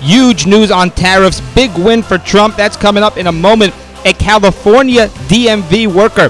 Huge 0.00 0.46
news 0.46 0.70
on 0.70 0.90
tariffs. 0.90 1.40
Big 1.54 1.72
win 1.76 2.02
for 2.02 2.18
Trump. 2.18 2.56
That's 2.56 2.76
coming 2.76 3.02
up 3.02 3.16
in 3.16 3.26
a 3.26 3.32
moment. 3.32 3.74
A 4.04 4.12
California 4.12 5.08
DMV 5.28 5.92
worker 5.92 6.28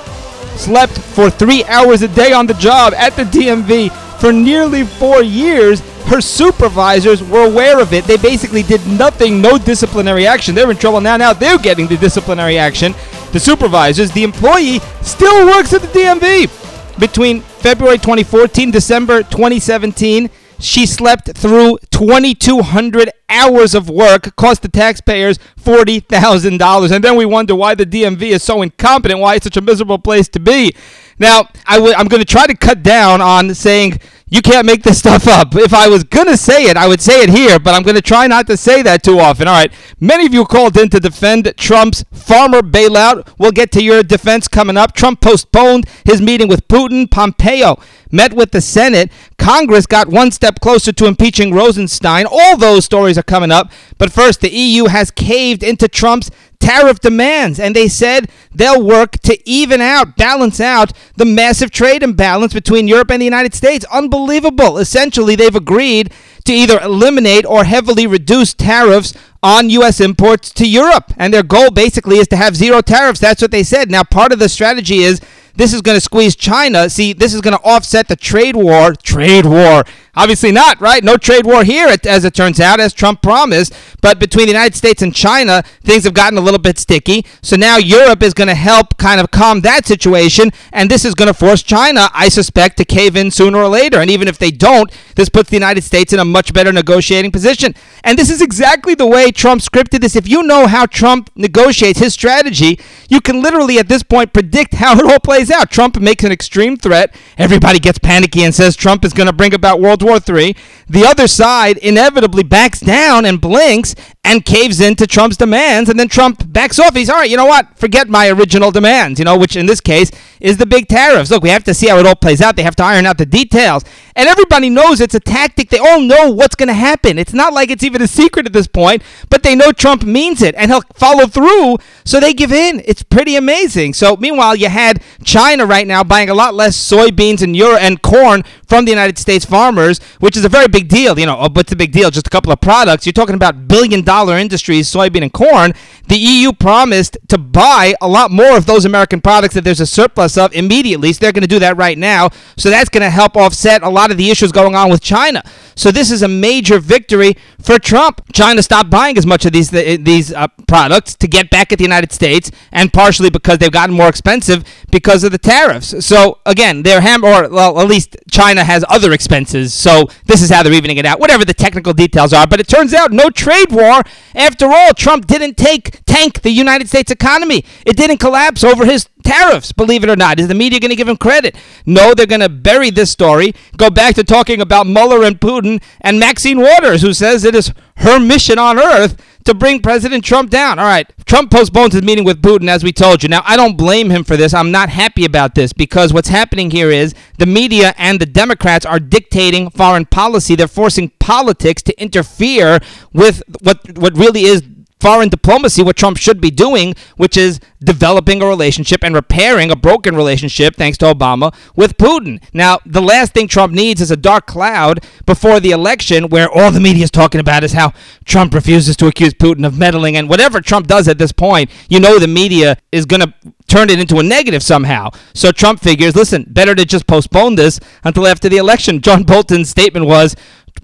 slept 0.56 0.98
for 0.98 1.28
three 1.28 1.64
hours 1.64 2.02
a 2.02 2.08
day 2.08 2.32
on 2.32 2.46
the 2.46 2.54
job 2.54 2.94
at 2.94 3.14
the 3.16 3.24
DMV 3.24 3.92
for 4.20 4.32
nearly 4.32 4.84
four 4.84 5.22
years. 5.22 5.80
Her 6.06 6.20
supervisors 6.20 7.22
were 7.22 7.46
aware 7.46 7.80
of 7.80 7.92
it. 7.92 8.04
They 8.04 8.16
basically 8.16 8.62
did 8.62 8.86
nothing, 8.86 9.42
no 9.42 9.58
disciplinary 9.58 10.26
action. 10.26 10.54
They're 10.54 10.70
in 10.70 10.76
trouble 10.76 11.00
now. 11.00 11.16
Now 11.16 11.32
they're 11.32 11.58
getting 11.58 11.86
the 11.86 11.96
disciplinary 11.96 12.58
action. 12.58 12.94
The 13.32 13.40
supervisors, 13.40 14.12
the 14.12 14.22
employee 14.22 14.78
still 15.02 15.46
works 15.46 15.72
at 15.74 15.82
the 15.82 15.88
DMV. 15.88 16.98
Between 16.98 17.40
February 17.40 17.98
2014, 17.98 18.70
December 18.70 19.22
2017, 19.24 20.30
she 20.58 20.86
slept 20.86 21.36
through 21.36 21.78
2,200 21.90 23.10
hours 23.28 23.74
of 23.74 23.88
work, 23.90 24.34
cost 24.36 24.62
the 24.62 24.68
taxpayers 24.68 25.38
$40,000. 25.60 26.90
And 26.90 27.04
then 27.04 27.16
we 27.16 27.24
wonder 27.24 27.54
why 27.54 27.74
the 27.74 27.86
DMV 27.86 28.22
is 28.22 28.42
so 28.42 28.62
incompetent, 28.62 29.20
why 29.20 29.36
it's 29.36 29.44
such 29.44 29.56
a 29.56 29.60
miserable 29.60 29.98
place 29.98 30.28
to 30.28 30.40
be. 30.40 30.74
Now, 31.18 31.48
i 31.66 31.76
w- 31.76 31.94
I'm 31.96 32.08
going 32.08 32.20
to 32.20 32.26
try 32.26 32.46
to 32.46 32.56
cut 32.56 32.82
down 32.82 33.20
on 33.20 33.54
saying 33.54 33.98
you 34.28 34.42
can't 34.42 34.66
make 34.66 34.82
this 34.82 34.98
stuff 35.06 35.26
up. 35.28 35.54
If 35.54 35.72
I 35.72 35.88
was 35.88 36.04
going 36.04 36.26
to 36.26 36.36
say 36.36 36.64
it, 36.64 36.76
I 36.76 36.88
would 36.88 37.00
say 37.00 37.22
it 37.22 37.30
here, 37.30 37.58
but 37.58 37.74
I'm 37.74 37.82
going 37.82 37.96
to 37.96 38.02
try 38.02 38.26
not 38.26 38.46
to 38.48 38.56
say 38.56 38.82
that 38.82 39.02
too 39.02 39.18
often. 39.18 39.48
All 39.48 39.54
right. 39.54 39.72
Many 40.00 40.26
of 40.26 40.34
you 40.34 40.44
called 40.44 40.76
in 40.76 40.88
to 40.90 41.00
defend 41.00 41.52
Trump's 41.56 42.04
farmer 42.12 42.60
bailout. 42.60 43.32
We'll 43.38 43.52
get 43.52 43.70
to 43.72 43.82
your 43.82 44.02
defense 44.02 44.48
coming 44.48 44.76
up. 44.76 44.94
Trump 44.94 45.20
postponed 45.20 45.86
his 46.04 46.20
meeting 46.20 46.48
with 46.48 46.66
Putin. 46.68 47.10
Pompeo 47.10 47.78
met 48.10 48.32
with 48.32 48.52
the 48.52 48.60
Senate. 48.60 49.10
Congress 49.38 49.86
got 49.86 50.08
one 50.08 50.30
step 50.30 50.60
closer 50.60 50.92
to 50.92 51.06
impeaching 51.06 51.52
Rosenstein. 51.52 52.26
All 52.30 52.56
those 52.56 52.84
stories 52.84 53.18
are 53.18 53.22
coming 53.22 53.50
up. 53.50 53.70
But 53.98 54.12
first, 54.12 54.40
the 54.40 54.50
EU 54.50 54.86
has 54.86 55.10
caved 55.10 55.62
into 55.62 55.88
Trump's 55.88 56.30
tariff 56.66 56.98
demands, 56.98 57.60
and 57.60 57.76
they 57.76 57.86
said 57.86 58.28
they'll 58.52 58.82
work 58.82 59.12
to 59.20 59.38
even 59.48 59.80
out, 59.80 60.16
balance 60.16 60.60
out 60.60 60.92
the 61.16 61.24
massive 61.24 61.70
trade 61.70 62.02
imbalance 62.02 62.52
between 62.52 62.88
Europe 62.88 63.10
and 63.10 63.20
the 63.20 63.24
United 63.24 63.54
States. 63.54 63.84
Unbelievable. 63.92 64.78
Essentially, 64.78 65.36
they've 65.36 65.54
agreed 65.54 66.12
to 66.44 66.52
either 66.52 66.80
eliminate 66.80 67.46
or 67.46 67.64
heavily 67.64 68.06
reduce 68.06 68.52
tariffs 68.52 69.14
on 69.44 69.70
U.S. 69.70 70.00
imports 70.00 70.52
to 70.54 70.66
Europe. 70.66 71.12
And 71.16 71.32
their 71.32 71.44
goal 71.44 71.70
basically 71.70 72.18
is 72.18 72.26
to 72.28 72.36
have 72.36 72.56
zero 72.56 72.80
tariffs. 72.80 73.20
That's 73.20 73.42
what 73.42 73.52
they 73.52 73.62
said. 73.62 73.88
Now, 73.88 74.02
part 74.02 74.32
of 74.32 74.40
the 74.40 74.48
strategy 74.48 74.98
is 74.98 75.20
this 75.54 75.72
is 75.72 75.82
going 75.82 75.96
to 75.96 76.00
squeeze 76.00 76.34
China. 76.34 76.90
See, 76.90 77.12
this 77.12 77.32
is 77.32 77.40
going 77.40 77.56
to 77.56 77.62
offset 77.62 78.08
the 78.08 78.16
trade 78.16 78.56
war. 78.56 78.92
Trade 78.94 79.46
war. 79.46 79.84
Obviously 80.16 80.50
not, 80.50 80.80
right? 80.80 81.04
No 81.04 81.18
trade 81.18 81.44
war 81.44 81.62
here, 81.62 81.94
as 82.04 82.24
it 82.24 82.34
turns 82.34 82.58
out, 82.58 82.80
as 82.80 82.94
Trump 82.94 83.20
promised. 83.20 83.74
But 84.00 84.18
between 84.18 84.46
the 84.46 84.52
United 84.52 84.74
States 84.74 85.02
and 85.02 85.14
China, 85.14 85.62
things 85.82 86.04
have 86.04 86.14
gotten 86.14 86.38
a 86.38 86.40
little 86.40 86.58
bit 86.58 86.78
sticky. 86.78 87.26
So 87.42 87.54
now 87.56 87.76
Europe 87.76 88.22
is 88.22 88.32
going 88.32 88.48
to 88.48 88.54
help 88.54 88.96
kind 88.96 89.20
of 89.20 89.30
calm 89.30 89.60
that 89.60 89.84
situation. 89.84 90.52
And 90.72 90.90
this 90.90 91.04
is 91.04 91.14
going 91.14 91.28
to 91.28 91.34
force 91.34 91.62
China, 91.62 92.08
I 92.14 92.30
suspect, 92.30 92.78
to 92.78 92.86
cave 92.86 93.14
in 93.14 93.30
sooner 93.30 93.58
or 93.58 93.68
later. 93.68 93.98
And 93.98 94.10
even 94.10 94.26
if 94.26 94.38
they 94.38 94.50
don't, 94.50 94.90
this 95.16 95.28
puts 95.28 95.50
the 95.50 95.56
United 95.56 95.82
States 95.82 96.14
in 96.14 96.18
a 96.18 96.24
much 96.24 96.54
better 96.54 96.72
negotiating 96.72 97.30
position. 97.30 97.74
And 98.02 98.18
this 98.18 98.30
is 98.30 98.40
exactly 98.40 98.94
the 98.94 99.06
way 99.06 99.30
Trump 99.30 99.60
scripted 99.60 100.00
this. 100.00 100.16
If 100.16 100.28
you 100.28 100.42
know 100.42 100.66
how 100.66 100.86
Trump 100.86 101.30
negotiates 101.36 101.98
his 101.98 102.14
strategy, 102.14 102.80
you 103.10 103.20
can 103.20 103.42
literally 103.42 103.78
at 103.78 103.88
this 103.88 104.02
point 104.02 104.32
predict 104.32 104.74
how 104.74 104.98
it 104.98 105.04
all 105.04 105.20
plays 105.20 105.50
out. 105.50 105.70
Trump 105.70 106.00
makes 106.00 106.24
an 106.24 106.32
extreme 106.32 106.78
threat. 106.78 107.14
Everybody 107.36 107.80
gets 107.80 107.98
panicky 107.98 108.44
and 108.44 108.54
says 108.54 108.76
Trump 108.76 109.04
is 109.04 109.12
going 109.12 109.26
to 109.26 109.32
bring 109.34 109.52
about 109.52 109.80
World 109.80 110.05
III. 110.14 110.56
The 110.88 111.04
other 111.04 111.26
side 111.26 111.78
inevitably 111.78 112.42
backs 112.42 112.80
down 112.80 113.24
and 113.24 113.40
blinks 113.40 113.94
and 114.26 114.44
caves 114.44 114.80
into 114.80 115.06
Trump's 115.06 115.36
demands, 115.36 115.88
and 115.88 115.98
then 115.98 116.08
Trump 116.08 116.42
backs 116.52 116.80
off. 116.80 116.96
He's 116.96 117.08
all 117.08 117.16
right. 117.16 117.30
You 117.30 117.36
know 117.36 117.46
what? 117.46 117.78
Forget 117.78 118.08
my 118.08 118.28
original 118.28 118.72
demands. 118.72 119.20
You 119.20 119.24
know, 119.24 119.38
which 119.38 119.54
in 119.54 119.66
this 119.66 119.80
case 119.80 120.10
is 120.40 120.56
the 120.56 120.66
big 120.66 120.88
tariffs. 120.88 121.30
Look, 121.30 121.44
we 121.44 121.48
have 121.50 121.62
to 121.64 121.72
see 121.72 121.86
how 121.86 121.98
it 121.98 122.06
all 122.06 122.16
plays 122.16 122.42
out. 122.42 122.56
They 122.56 122.64
have 122.64 122.74
to 122.76 122.82
iron 122.82 123.06
out 123.06 123.18
the 123.18 123.24
details, 123.26 123.84
and 124.16 124.28
everybody 124.28 124.68
knows 124.68 125.00
it's 125.00 125.14
a 125.14 125.20
tactic. 125.20 125.70
They 125.70 125.78
all 125.78 126.00
know 126.00 126.30
what's 126.30 126.56
going 126.56 126.66
to 126.66 126.74
happen. 126.74 127.18
It's 127.18 127.32
not 127.32 127.52
like 127.52 127.70
it's 127.70 127.84
even 127.84 128.02
a 128.02 128.08
secret 128.08 128.46
at 128.46 128.52
this 128.52 128.66
point, 128.66 129.02
but 129.30 129.44
they 129.44 129.54
know 129.54 129.70
Trump 129.70 130.02
means 130.02 130.42
it, 130.42 130.56
and 130.56 130.72
he'll 130.72 130.82
follow 130.94 131.26
through. 131.26 131.76
So 132.04 132.18
they 132.18 132.34
give 132.34 132.52
in. 132.52 132.82
It's 132.84 133.04
pretty 133.04 133.36
amazing. 133.36 133.94
So 133.94 134.16
meanwhile, 134.16 134.56
you 134.56 134.68
had 134.68 135.02
China 135.22 135.66
right 135.66 135.86
now 135.86 136.02
buying 136.02 136.30
a 136.30 136.34
lot 136.34 136.54
less 136.54 136.76
soybeans 136.76 137.42
and 137.42 137.56
euro 137.56 137.76
and 137.76 138.02
corn 138.02 138.42
from 138.66 138.86
the 138.86 138.90
United 138.90 139.18
States 139.18 139.44
farmers, 139.44 140.00
which 140.18 140.36
is 140.36 140.44
a 140.44 140.48
very 140.48 140.66
big 140.66 140.88
deal. 140.88 141.16
You 141.16 141.26
know, 141.26 141.38
uh, 141.38 141.48
what's 141.48 141.70
a 141.70 141.76
big 141.76 141.92
deal? 141.92 142.10
Just 142.10 142.26
a 142.26 142.30
couple 142.30 142.50
of 142.50 142.60
products. 142.60 143.06
You're 143.06 143.12
talking 143.12 143.36
about 143.36 143.68
billion 143.68 144.02
dollar 144.16 144.38
industries, 144.38 144.88
soybean 144.88 145.22
and 145.22 145.32
corn. 145.32 145.72
The 146.08 146.16
EU 146.16 146.52
promised 146.52 147.18
to 147.28 147.36
buy 147.36 147.94
a 148.00 148.08
lot 148.08 148.30
more 148.30 148.56
of 148.56 148.64
those 148.64 148.84
American 148.84 149.20
products 149.20 149.54
that 149.54 149.64
there's 149.64 149.80
a 149.80 149.86
surplus 149.86 150.38
of 150.38 150.54
immediately. 150.54 151.12
So 151.12 151.18
they're 151.20 151.32
going 151.32 151.42
to 151.42 151.48
do 151.48 151.58
that 151.58 151.76
right 151.76 151.98
now. 151.98 152.30
So 152.56 152.70
that's 152.70 152.88
going 152.88 153.02
to 153.02 153.10
help 153.10 153.36
offset 153.36 153.82
a 153.82 153.90
lot 153.90 154.10
of 154.10 154.16
the 154.16 154.30
issues 154.30 154.52
going 154.52 154.74
on 154.74 154.90
with 154.90 155.02
China. 155.02 155.42
So 155.74 155.90
this 155.90 156.10
is 156.10 156.22
a 156.22 156.28
major 156.28 156.78
victory 156.78 157.36
for 157.60 157.78
Trump. 157.78 158.22
China 158.32 158.62
stopped 158.62 158.88
buying 158.88 159.18
as 159.18 159.26
much 159.26 159.44
of 159.44 159.52
these 159.52 159.70
these 159.70 160.32
uh, 160.32 160.46
products 160.66 161.14
to 161.16 161.28
get 161.28 161.50
back 161.50 161.72
at 161.72 161.78
the 161.78 161.84
United 161.84 162.12
States, 162.12 162.50
and 162.72 162.92
partially 162.92 163.28
because 163.28 163.58
they've 163.58 163.70
gotten 163.80 163.94
more 163.94 164.08
expensive 164.08 164.64
because 164.90 165.24
of 165.24 165.32
the 165.32 165.38
tariffs. 165.38 166.06
So 166.06 166.38
again, 166.46 166.82
they're 166.82 167.02
ham 167.02 167.22
or 167.24 167.48
well, 167.50 167.78
at 167.78 167.88
least 167.88 168.16
China 168.30 168.64
has 168.64 168.84
other 168.88 169.12
expenses. 169.12 169.74
So 169.74 170.08
this 170.24 170.40
is 170.40 170.48
how 170.48 170.62
they're 170.62 170.72
evening 170.72 170.96
it 170.96 171.04
out. 171.04 171.20
Whatever 171.20 171.44
the 171.44 171.54
technical 171.54 171.92
details 171.92 172.32
are, 172.32 172.46
but 172.46 172.60
it 172.60 172.68
turns 172.68 172.94
out 172.94 173.12
no 173.12 173.28
trade 173.28 173.70
war. 173.70 174.02
After 174.34 174.70
all, 174.72 174.94
Trump 174.94 175.26
didn't 175.26 175.56
take 175.56 176.04
tank 176.06 176.42
the 176.42 176.50
United 176.50 176.88
States 176.88 177.10
economy. 177.10 177.64
It 177.84 177.96
didn't 177.96 178.18
collapse 178.18 178.64
over 178.64 178.84
his 178.84 179.08
tariffs, 179.24 179.72
believe 179.72 180.04
it 180.04 180.10
or 180.10 180.16
not. 180.16 180.40
Is 180.40 180.48
the 180.48 180.54
media 180.54 180.80
going 180.80 180.90
to 180.90 180.96
give 180.96 181.08
him 181.08 181.16
credit? 181.16 181.56
No, 181.84 182.14
they're 182.14 182.26
going 182.26 182.40
to 182.40 182.48
bury 182.48 182.90
this 182.90 183.10
story, 183.10 183.54
go 183.76 183.90
back 183.90 184.14
to 184.14 184.24
talking 184.24 184.60
about 184.60 184.86
Mueller 184.86 185.24
and 185.24 185.40
Putin 185.40 185.82
and 186.00 186.18
Maxine 186.18 186.58
Waters, 186.60 187.02
who 187.02 187.12
says 187.12 187.44
it 187.44 187.54
is 187.54 187.72
her 187.96 188.20
mission 188.20 188.58
on 188.58 188.78
earth 188.78 189.16
to 189.44 189.54
bring 189.54 189.80
President 189.80 190.24
Trump 190.24 190.50
down. 190.50 190.78
All 190.78 190.84
right, 190.84 191.10
Trump 191.24 191.50
postpones 191.50 191.94
his 191.94 192.02
meeting 192.02 192.24
with 192.24 192.42
Putin, 192.42 192.68
as 192.68 192.84
we 192.84 192.92
told 192.92 193.22
you. 193.22 193.28
Now, 193.28 193.42
I 193.44 193.56
don't 193.56 193.76
blame 193.76 194.10
him 194.10 194.24
for 194.24 194.36
this. 194.36 194.52
I'm 194.52 194.70
not 194.70 194.88
happy 194.88 195.24
about 195.24 195.54
this 195.54 195.72
because 195.72 196.12
what's 196.12 196.28
happening 196.28 196.70
here 196.70 196.90
is 196.90 197.14
the 197.38 197.46
media 197.46 197.94
and 197.96 198.20
the 198.20 198.26
Democrats 198.26 198.84
are 198.84 198.98
dictating 198.98 199.70
foreign 199.70 200.04
policy. 200.04 200.56
They're 200.56 200.68
forcing 200.68 201.10
politics 201.20 201.82
to 201.84 202.00
interfere 202.00 202.80
with 203.12 203.42
what 203.62 203.98
what 203.98 204.16
really 204.16 204.42
is 204.42 204.62
foreign 205.00 205.28
diplomacy 205.28 205.82
what 205.82 205.96
Trump 205.96 206.18
should 206.18 206.40
be 206.40 206.50
doing, 206.50 206.94
which 207.16 207.36
is 207.36 207.60
developing 207.84 208.42
a 208.42 208.46
relationship 208.46 209.04
and 209.04 209.14
repairing 209.14 209.70
a 209.70 209.76
broken 209.76 210.16
relationship, 210.16 210.74
thanks 210.76 210.98
to 210.98 211.04
Obama, 211.04 211.54
with 211.74 211.96
Putin. 211.98 212.42
Now, 212.52 212.78
the 212.86 213.02
last 213.02 213.34
thing 213.34 213.48
Trump 213.48 213.72
needs 213.72 214.00
is 214.00 214.10
a 214.10 214.16
dark 214.16 214.46
cloud 214.46 215.04
before 215.26 215.60
the 215.60 215.70
election 215.70 216.28
where 216.28 216.50
all 216.50 216.70
the 216.70 216.80
media 216.80 217.04
is 217.04 217.10
talking 217.10 217.40
about 217.40 217.64
is 217.64 217.72
how 217.72 217.92
Trump 218.24 218.54
refuses 218.54 218.96
to 218.96 219.06
accuse 219.06 219.34
Putin 219.34 219.66
of 219.66 219.78
meddling. 219.78 220.16
And 220.16 220.28
whatever 220.28 220.60
Trump 220.60 220.86
does 220.86 221.08
at 221.08 221.18
this 221.18 221.32
point, 221.32 221.70
you 221.88 222.00
know 222.00 222.18
the 222.18 222.26
media 222.26 222.78
is 222.90 223.04
going 223.04 223.20
to 223.20 223.34
turn 223.68 223.90
it 223.90 223.98
into 223.98 224.18
a 224.18 224.22
negative 224.22 224.62
somehow. 224.62 225.10
So 225.34 225.52
Trump 225.52 225.80
figures, 225.80 226.16
listen, 226.16 226.46
better 226.48 226.74
to 226.74 226.84
just 226.84 227.06
postpone 227.06 227.56
this 227.56 227.80
until 228.04 228.26
after 228.26 228.48
the 228.48 228.56
election. 228.56 229.00
John 229.00 229.24
Bolton's 229.24 229.68
statement 229.68 230.06
was 230.06 230.34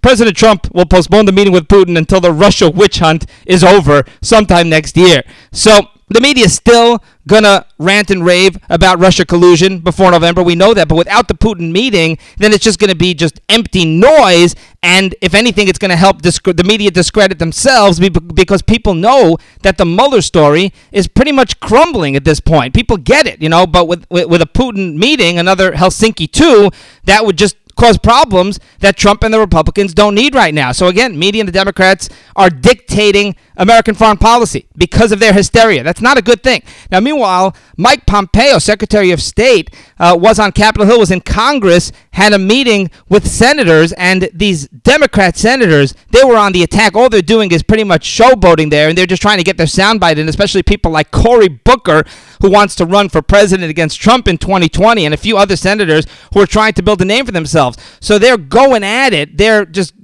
President 0.03 0.37
Trump 0.37 0.73
will 0.75 0.87
postpone 0.87 1.27
the 1.27 1.33
meeting 1.33 1.53
with 1.53 1.69
Putin 1.69 1.97
until 1.97 2.21
the 2.21 2.33
Russia 2.33 2.69
witch 2.71 2.99
hunt 2.99 3.25
is 3.47 3.63
over 3.63 4.05
sometime 4.21 4.69
next 4.69 4.97
year. 4.97 5.23
So 5.53 5.89
the 6.09 6.21
media 6.21 6.47
is 6.47 6.55
still 6.55 7.03
gonna 7.27 7.65
rant 7.79 8.11
and 8.11 8.25
rave 8.25 8.59
about 8.69 8.99
Russia 8.99 9.25
collusion 9.25 9.79
before 9.79 10.11
November. 10.11 10.43
We 10.43 10.55
know 10.55 10.75
that, 10.75 10.89
but 10.89 10.97
without 10.97 11.29
the 11.29 11.35
Putin 11.35 11.71
meeting, 11.71 12.19
then 12.37 12.53
it's 12.53 12.65
just 12.65 12.79
gonna 12.79 12.95
be 12.95 13.15
just 13.15 13.41
empty 13.49 13.85
noise. 13.85 14.55
And 14.83 15.15
if 15.23 15.33
anything, 15.35 15.69
it's 15.69 15.79
gonna 15.79 15.97
help 15.97 16.21
disc- 16.21 16.45
the 16.45 16.65
media 16.65 16.91
discredit 16.91 17.39
themselves 17.39 18.01
because 18.01 18.62
people 18.62 18.94
know 18.94 19.38
that 19.62 19.79
the 19.79 19.87
Mueller 19.87 20.21
story 20.21 20.73
is 20.91 21.06
pretty 21.06 21.32
much 21.32 21.61
crumbling 21.61 22.17
at 22.17 22.25
this 22.25 22.41
point. 22.41 22.75
People 22.75 22.97
get 22.97 23.26
it, 23.26 23.41
you 23.41 23.49
know. 23.49 23.67
But 23.67 23.87
with 23.87 24.05
with, 24.11 24.26
with 24.26 24.43
a 24.43 24.47
Putin 24.47 24.97
meeting, 24.97 25.38
another 25.38 25.73
Helsinki 25.73 26.31
two, 26.31 26.71
that 27.05 27.25
would 27.25 27.38
just 27.38 27.56
cause 27.82 27.99
problems 27.99 28.61
that 28.79 28.96
Trump 28.96 29.25
and 29.25 29.34
the 29.34 29.40
Republicans 29.40 29.93
don't 29.93 30.14
need 30.14 30.37
right 30.37 30.55
now. 30.55 30.70
So 30.70 30.87
again, 30.87 31.19
media 31.19 31.40
and 31.40 31.49
the 31.49 31.52
Democrats 31.52 32.08
are 32.37 32.49
dictating 32.49 33.34
American 33.56 33.94
foreign 33.94 34.16
policy 34.16 34.66
because 34.76 35.12
of 35.12 35.20
their 35.20 35.32
hysteria. 35.32 35.82
That's 35.82 36.00
not 36.00 36.19
a 36.19 36.22
good 36.22 36.43
thing. 36.43 36.62
Now, 36.90 37.00
meanwhile, 37.00 37.54
Mike 37.76 38.06
Pompeo, 38.06 38.58
Secretary 38.58 39.10
of 39.10 39.20
State, 39.20 39.75
uh, 39.99 40.16
was 40.19 40.38
on 40.38 40.52
Capitol 40.52 40.87
Hill, 40.87 40.99
was 40.99 41.10
in 41.10 41.20
Congress, 41.20 41.93
had 42.12 42.32
a 42.32 42.38
meeting 42.38 42.90
with 43.08 43.26
senators, 43.26 43.93
and 43.93 44.28
these 44.32 44.69
Democrat 44.69 45.37
senators, 45.37 45.94
they 46.10 46.25
were 46.25 46.37
on 46.37 46.52
the 46.52 46.62
attack. 46.62 46.94
All 46.94 47.08
they're 47.08 47.22
doing 47.22 47.50
is 47.52 47.62
pretty 47.62 47.84
much 47.84 48.06
showboating 48.06 48.70
there, 48.70 48.88
and 48.88 48.96
they're 48.96 49.06
just 49.06 49.22
trying 49.22 49.38
to 49.38 49.44
get 49.44 49.56
their 49.56 49.66
soundbite 49.66 50.16
in, 50.16 50.28
especially 50.28 50.62
people 50.62 50.90
like 50.90 51.10
Cory 51.10 51.49
Booker, 51.49 52.04
who 52.40 52.50
wants 52.50 52.75
to 52.76 52.84
run 52.84 53.08
for 53.08 53.22
president 53.22 53.70
against 53.70 54.00
Trump 54.00 54.28
in 54.28 54.38
2020, 54.38 55.04
and 55.04 55.14
a 55.14 55.16
few 55.16 55.37
other 55.37 55.56
senators 55.56 56.06
who 56.34 56.40
are 56.40 56.46
trying 56.46 56.72
to 56.75 56.82
build 56.82 57.00
a 57.02 57.04
name 57.04 57.25
for 57.25 57.32
themselves. 57.32 57.78
So 58.00 58.19
they're 58.19 58.37
going 58.37 58.84
at 58.84 59.12
it. 59.12 59.37
They're 59.37 59.64
just 59.64 59.94